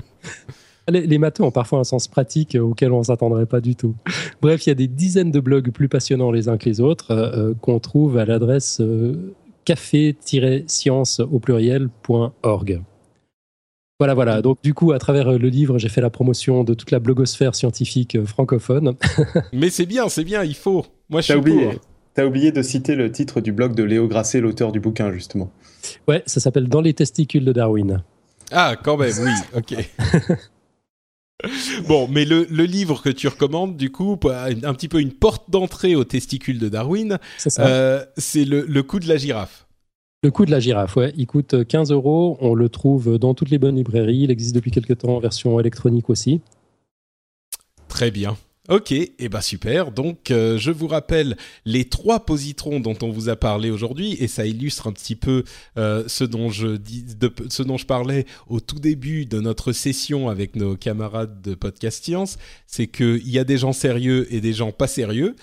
Les, 0.90 1.08
les, 1.08 1.18
matheux 1.18 1.44
ont 1.44 1.52
parfois 1.52 1.80
un 1.80 1.86
sens 1.86 2.10
pratique 2.10 2.58
auquel 2.60 2.92
on 2.92 3.00
ne 3.00 3.04
s'attendrait 3.04 3.46
pas 3.46 3.62
du 3.62 3.74
tout. 3.74 3.96
Bref, 4.42 4.66
il 4.66 4.70
y 4.70 4.72
a 4.72 4.76
des 4.76 4.90
dizaines 4.90 5.32
de 5.32 5.40
blogs 5.40 5.72
plus 5.72 5.88
passionnants 5.88 6.30
les 6.30 6.50
uns 6.50 6.58
que 6.58 6.66
les 6.66 6.82
autres 6.82 7.12
euh, 7.12 7.54
qu'on 7.62 7.80
trouve 7.80 8.18
à 8.18 8.26
l'adresse 8.26 8.82
euh, 8.82 9.34
café-science 9.64 11.22
au 11.22 11.40
pluriel.org. 11.40 12.82
Voilà, 14.04 14.16
voilà. 14.16 14.42
Donc, 14.42 14.58
du 14.62 14.74
coup, 14.74 14.92
à 14.92 15.00
travers 15.00 15.32
le 15.32 15.48
livre, 15.48 15.78
j'ai 15.80 15.88
fait 15.88 16.02
la 16.02 16.10
promotion 16.10 16.66
de 16.66 16.74
toute 16.74 16.92
la 16.92 17.00
blogosphère 17.00 17.56
scientifique 17.56 18.22
francophone. 18.26 18.96
Mais 19.54 19.70
c'est 19.70 19.86
bien, 19.86 20.10
c'est 20.10 20.26
bien, 20.26 20.44
il 20.44 20.56
faut. 20.56 20.86
Moi, 21.10 21.22
je 21.22 21.28
suis 21.28 21.36
oublié. 21.36 21.80
T'as 22.14 22.26
oublié 22.26 22.52
de 22.52 22.62
citer 22.62 22.96
le 22.96 23.10
titre 23.14 23.40
du 23.40 23.54
blog 23.54 23.76
de 23.76 23.84
Léo 23.84 24.10
Grasset, 24.10 24.42
l'auteur 24.42 24.74
du 24.74 24.82
bouquin, 24.82 25.14
justement. 25.14 25.50
Ouais, 26.10 26.22
ça 26.26 26.42
s'appelle 26.42 26.68
Dans 26.68 26.82
les 26.82 26.94
testicules 26.94 27.46
de 27.46 27.54
Darwin. 27.54 28.04
Ah, 28.52 28.76
quand 28.76 28.98
même, 28.98 29.14
oui, 29.22 29.32
ok. 29.56 29.74
bon, 31.88 32.10
mais 32.10 32.26
le, 32.26 32.44
livre 32.66 33.02
que 33.02 33.10
tu 33.10 33.30
recommandes, 33.30 33.78
du 33.78 33.90
coup, 33.90 34.20
un 34.26 34.74
petit 34.74 34.90
peu 34.90 35.00
une 35.00 35.14
porte 35.14 35.50
d'entrée 35.50 35.96
aux 35.96 36.04
testicules 36.04 36.60
de 36.60 36.68
Darwin, 36.68 37.20
c'est 37.38 37.58
euh, 37.60 38.04
le, 38.36 38.66
le 38.68 38.84
coup 38.84 39.00
de 39.00 39.08
la 39.08 39.16
girafe. 39.16 39.63
Le 40.24 40.32
coup 40.32 40.46
de 40.46 40.52
la 40.52 40.62
girafe, 40.62 40.96
ouais. 40.96 41.14
Il 41.18 41.28
coûte 41.28 41.68
15 41.68 41.92
euros. 41.92 42.38
On 42.40 42.56
le 42.56 42.70
trouve 42.70 43.20
dans 43.20 43.34
toutes 43.34 43.50
les 43.50 43.58
bonnes 43.58 43.76
librairies. 43.76 44.22
Il 44.22 44.32
existe 44.32 44.56
depuis 44.56 44.72
quelques 44.72 45.00
temps 45.00 45.18
en 45.18 45.20
version 45.20 45.60
électronique 45.60 46.10
aussi. 46.10 46.40
Très 47.90 48.10
bien. 48.10 48.38
Ok, 48.70 48.94
et 48.94 49.14
eh 49.20 49.28
ben 49.28 49.42
super. 49.42 49.92
Donc 49.92 50.32
euh, 50.32 50.58
je 50.58 50.72
vous 50.72 50.88
rappelle 50.88 51.36
les 51.66 51.84
trois 51.84 52.26
positrons 52.26 52.80
dont 52.80 52.96
on 53.02 53.10
vous 53.10 53.28
a 53.28 53.36
parlé 53.36 53.70
aujourd'hui 53.70 54.16
et 54.22 54.30
ça 54.30 54.46
illustre 54.46 54.88
un 54.88 54.94
petit 54.94 55.18
peu 55.18 55.44
euh, 55.78 56.06
ce 56.08 56.24
dont 56.24 56.50
je 56.50 56.78
ce 57.50 57.62
dont 57.62 57.76
je 57.76 57.86
parlais 57.86 58.26
au 58.48 58.62
tout 58.62 58.80
début 58.80 59.26
de 59.26 59.42
notre 59.42 59.74
session 59.74 60.30
avec 60.30 60.56
nos 60.56 60.78
camarades 60.78 61.42
de 61.42 61.56
Podcast 61.56 62.06
Science, 62.06 62.38
c'est 62.66 62.88
qu'il 62.88 63.28
y 63.28 63.38
a 63.38 63.44
des 63.44 63.58
gens 63.58 63.74
sérieux 63.74 64.34
et 64.34 64.40
des 64.40 64.54
gens 64.54 64.72
pas 64.72 64.88
sérieux 64.88 65.36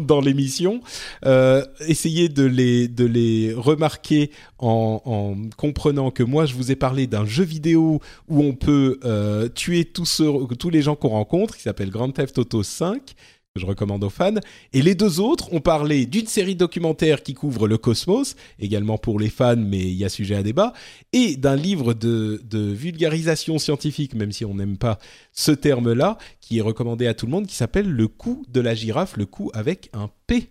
dans, 0.00 0.20
l'émission. 0.20 0.80
Euh, 1.24 1.64
essayez 1.86 2.28
de 2.28 2.44
les, 2.44 2.88
de 2.88 3.04
les 3.04 3.52
remarquer 3.54 4.30
en, 4.58 5.00
en, 5.04 5.36
comprenant 5.56 6.10
que 6.10 6.22
moi, 6.22 6.46
je 6.46 6.54
vous 6.54 6.70
ai 6.70 6.76
parlé 6.76 7.06
d'un 7.06 7.24
jeu 7.24 7.44
vidéo 7.44 8.00
où 8.28 8.42
on 8.42 8.54
peut 8.54 8.98
euh, 9.04 9.48
tuer 9.48 9.84
tous, 9.84 10.22
tous 10.58 10.70
les 10.70 10.82
gens 10.82 10.96
qu'on 10.96 11.10
rencontre, 11.10 11.56
qui 11.56 11.62
s'appelle 11.62 11.90
Grand 11.90 12.10
Theft 12.10 12.38
Auto 12.38 12.62
5 12.62 13.14
je 13.56 13.66
recommande 13.66 14.02
aux 14.02 14.10
fans. 14.10 14.34
Et 14.72 14.82
les 14.82 14.96
deux 14.96 15.20
autres 15.20 15.52
ont 15.52 15.60
parlé 15.60 16.06
d'une 16.06 16.26
série 16.26 16.56
documentaire 16.56 17.22
qui 17.22 17.34
couvre 17.34 17.68
le 17.68 17.78
cosmos, 17.78 18.34
également 18.58 18.98
pour 18.98 19.20
les 19.20 19.30
fans, 19.30 19.54
mais 19.56 19.78
il 19.78 19.94
y 19.94 20.04
a 20.04 20.08
sujet 20.08 20.34
à 20.34 20.42
débat, 20.42 20.72
et 21.12 21.36
d'un 21.36 21.54
livre 21.54 21.94
de, 21.94 22.42
de, 22.44 22.72
vulgarisation 22.72 23.58
scientifique, 23.58 24.14
même 24.14 24.32
si 24.32 24.44
on 24.44 24.54
n'aime 24.54 24.76
pas 24.76 24.98
ce 25.30 25.52
terme-là, 25.52 26.18
qui 26.40 26.58
est 26.58 26.62
recommandé 26.62 27.06
à 27.06 27.14
tout 27.14 27.26
le 27.26 27.32
monde, 27.32 27.46
qui 27.46 27.54
s'appelle 27.54 27.88
Le 27.88 28.08
coup 28.08 28.44
de 28.48 28.60
la 28.60 28.74
girafe, 28.74 29.16
le 29.16 29.26
coup 29.26 29.52
avec 29.54 29.88
un 29.92 30.10
P. 30.26 30.50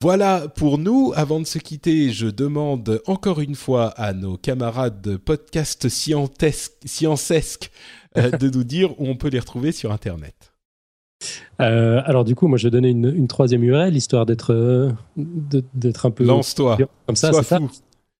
Voilà 0.00 0.46
pour 0.46 0.78
nous. 0.78 1.12
Avant 1.16 1.40
de 1.40 1.46
se 1.46 1.58
quitter, 1.58 2.12
je 2.12 2.28
demande 2.28 3.02
encore 3.06 3.40
une 3.40 3.56
fois 3.56 3.88
à 3.88 4.12
nos 4.12 4.36
camarades 4.36 5.02
de 5.02 5.16
podcast 5.16 5.88
sciencesque 5.88 7.70
euh, 8.16 8.30
de 8.30 8.48
nous 8.48 8.64
dire 8.64 8.98
où 9.00 9.08
on 9.08 9.16
peut 9.16 9.28
les 9.28 9.40
retrouver 9.40 9.72
sur 9.72 9.90
Internet. 9.90 10.49
Euh, 11.60 12.00
alors 12.04 12.24
du 12.24 12.34
coup, 12.34 12.46
moi, 12.46 12.58
je 12.58 12.66
vais 12.66 12.70
donner 12.70 12.90
une, 12.90 13.28
troisième 13.28 13.62
URL 13.62 13.94
histoire 13.94 14.26
d'être 14.26 14.52
euh, 14.52 14.90
d'être 15.16 16.06
un 16.06 16.10
peu 16.10 16.24
lance-toi 16.24 16.78
comme 17.06 17.16
ça, 17.16 17.32
c'est 17.32 17.42
ça. 17.42 17.58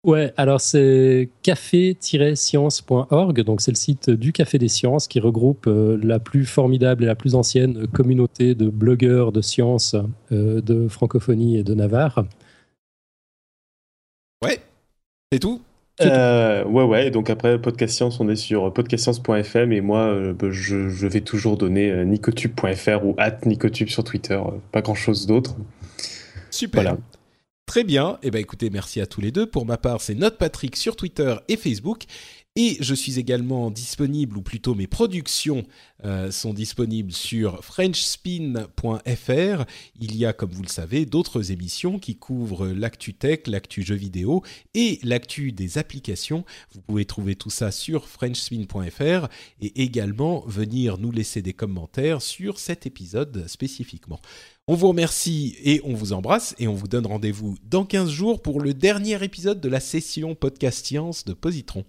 Ouais, 0.03 0.33
alors 0.39 0.63
c'est 0.63 1.29
café-science.org, 1.43 3.43
donc 3.43 3.61
c'est 3.61 3.71
le 3.71 3.77
site 3.77 4.09
du 4.09 4.33
Café 4.33 4.57
des 4.57 4.69
Sciences 4.69 5.07
qui 5.07 5.21
regroupe 5.21 5.67
euh, 5.67 5.99
la 6.03 6.19
plus 6.19 6.47
formidable 6.47 7.05
et 7.05 7.07
la 7.07 7.15
plus 7.15 7.35
ancienne 7.35 7.87
communauté 7.87 8.55
de 8.55 8.71
blogueurs 8.71 9.31
de 9.31 9.43
sciences 9.43 9.95
de 10.31 10.89
francophonie 10.89 11.59
et 11.59 11.65
de 11.65 11.75
Navarre. 11.75 12.25
Ouais, 14.43 14.63
c'est 15.31 15.39
tout 15.39 15.61
euh, 16.01 16.65
ouais, 16.65 16.85
ouais. 16.85 17.11
Donc 17.11 17.31
après, 17.31 17.61
Podcast 17.61 17.95
Science, 17.95 18.21
on 18.21 18.29
est 18.29 18.37
sur 18.37 18.73
podcastscience.fm 18.73 19.73
et 19.73 19.81
moi, 19.81 20.01
euh, 20.01 20.33
bah, 20.33 20.49
je, 20.51 21.07
vais 21.07 21.21
toujours 21.21 21.57
donner 21.57 21.91
euh, 21.91 22.05
nicotube.fr 22.05 23.05
ou 23.05 23.15
at 23.19 23.39
nicotube 23.45 23.89
sur 23.89 24.05
Twitter. 24.05 24.41
Pas 24.73 24.83
grand 24.83 24.95
chose 24.95 25.27
d'autre. 25.27 25.57
Super. 26.51 26.97
Très 27.67 27.85
bien. 27.85 28.19
Et 28.23 28.29
eh 28.29 28.31
ben, 28.33 28.41
écoutez, 28.41 28.69
merci 28.69 29.01
à 29.01 29.07
tous 29.07 29.21
les 29.21 29.31
deux. 29.31 29.47
Pour 29.47 29.65
ma 29.65 29.77
part, 29.77 30.01
c'est 30.01 30.17
Note 30.17 30.39
Patrick 30.39 30.75
sur 30.75 30.97
Twitter 30.97 31.37
et 31.49 31.57
Facebook. 31.57 32.05
Et 32.63 32.77
je 32.81 32.95
suis 32.95 33.19
également 33.19 33.71
disponible, 33.71 34.37
ou 34.37 34.43
plutôt 34.43 34.75
mes 34.75 34.87
productions 34.87 35.65
euh, 36.05 36.31
sont 36.31 36.53
disponibles 36.53 37.11
sur 37.11 37.65
frenchspin.fr. 37.65 39.65
Il 39.99 40.15
y 40.15 40.27
a, 40.27 40.35
comme 40.35 40.51
vous 40.51 40.61
le 40.61 40.69
savez, 40.69 41.07
d'autres 41.07 41.53
émissions 41.53 41.99
qui 41.99 42.17
couvrent 42.17 42.67
l'actu 42.67 43.15
tech, 43.15 43.47
l'actu 43.47 43.83
jeux 43.83 43.95
vidéo 43.95 44.43
et 44.75 45.01
l'actu 45.03 45.53
des 45.53 45.79
applications. 45.79 46.45
Vous 46.73 46.83
pouvez 46.83 47.07
trouver 47.07 47.35
tout 47.35 47.49
ça 47.49 47.71
sur 47.71 48.07
frenchspin.fr 48.07 49.29
et 49.63 49.83
également 49.83 50.45
venir 50.47 50.99
nous 50.99 51.13
laisser 51.13 51.41
des 51.41 51.55
commentaires 51.55 52.21
sur 52.21 52.59
cet 52.59 52.85
épisode 52.85 53.49
spécifiquement. 53.49 54.21
On 54.67 54.75
vous 54.75 54.89
remercie 54.89 55.57
et 55.65 55.81
on 55.83 55.95
vous 55.95 56.13
embrasse 56.13 56.55
et 56.59 56.69
on 56.69 56.75
vous 56.75 56.89
donne 56.89 57.07
rendez-vous 57.07 57.57
dans 57.65 57.87
15 57.87 58.11
jours 58.11 58.43
pour 58.43 58.61
le 58.61 58.75
dernier 58.75 59.25
épisode 59.25 59.61
de 59.61 59.69
la 59.69 59.81
session 59.81 60.35
podcast 60.35 60.87
science 60.87 61.25
de 61.25 61.33
Positron. 61.33 61.85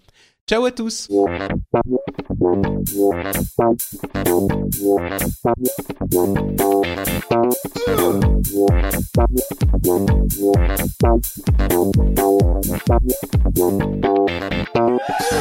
Ciao 0.48 0.66
à 0.66 0.72
tous 0.72 1.08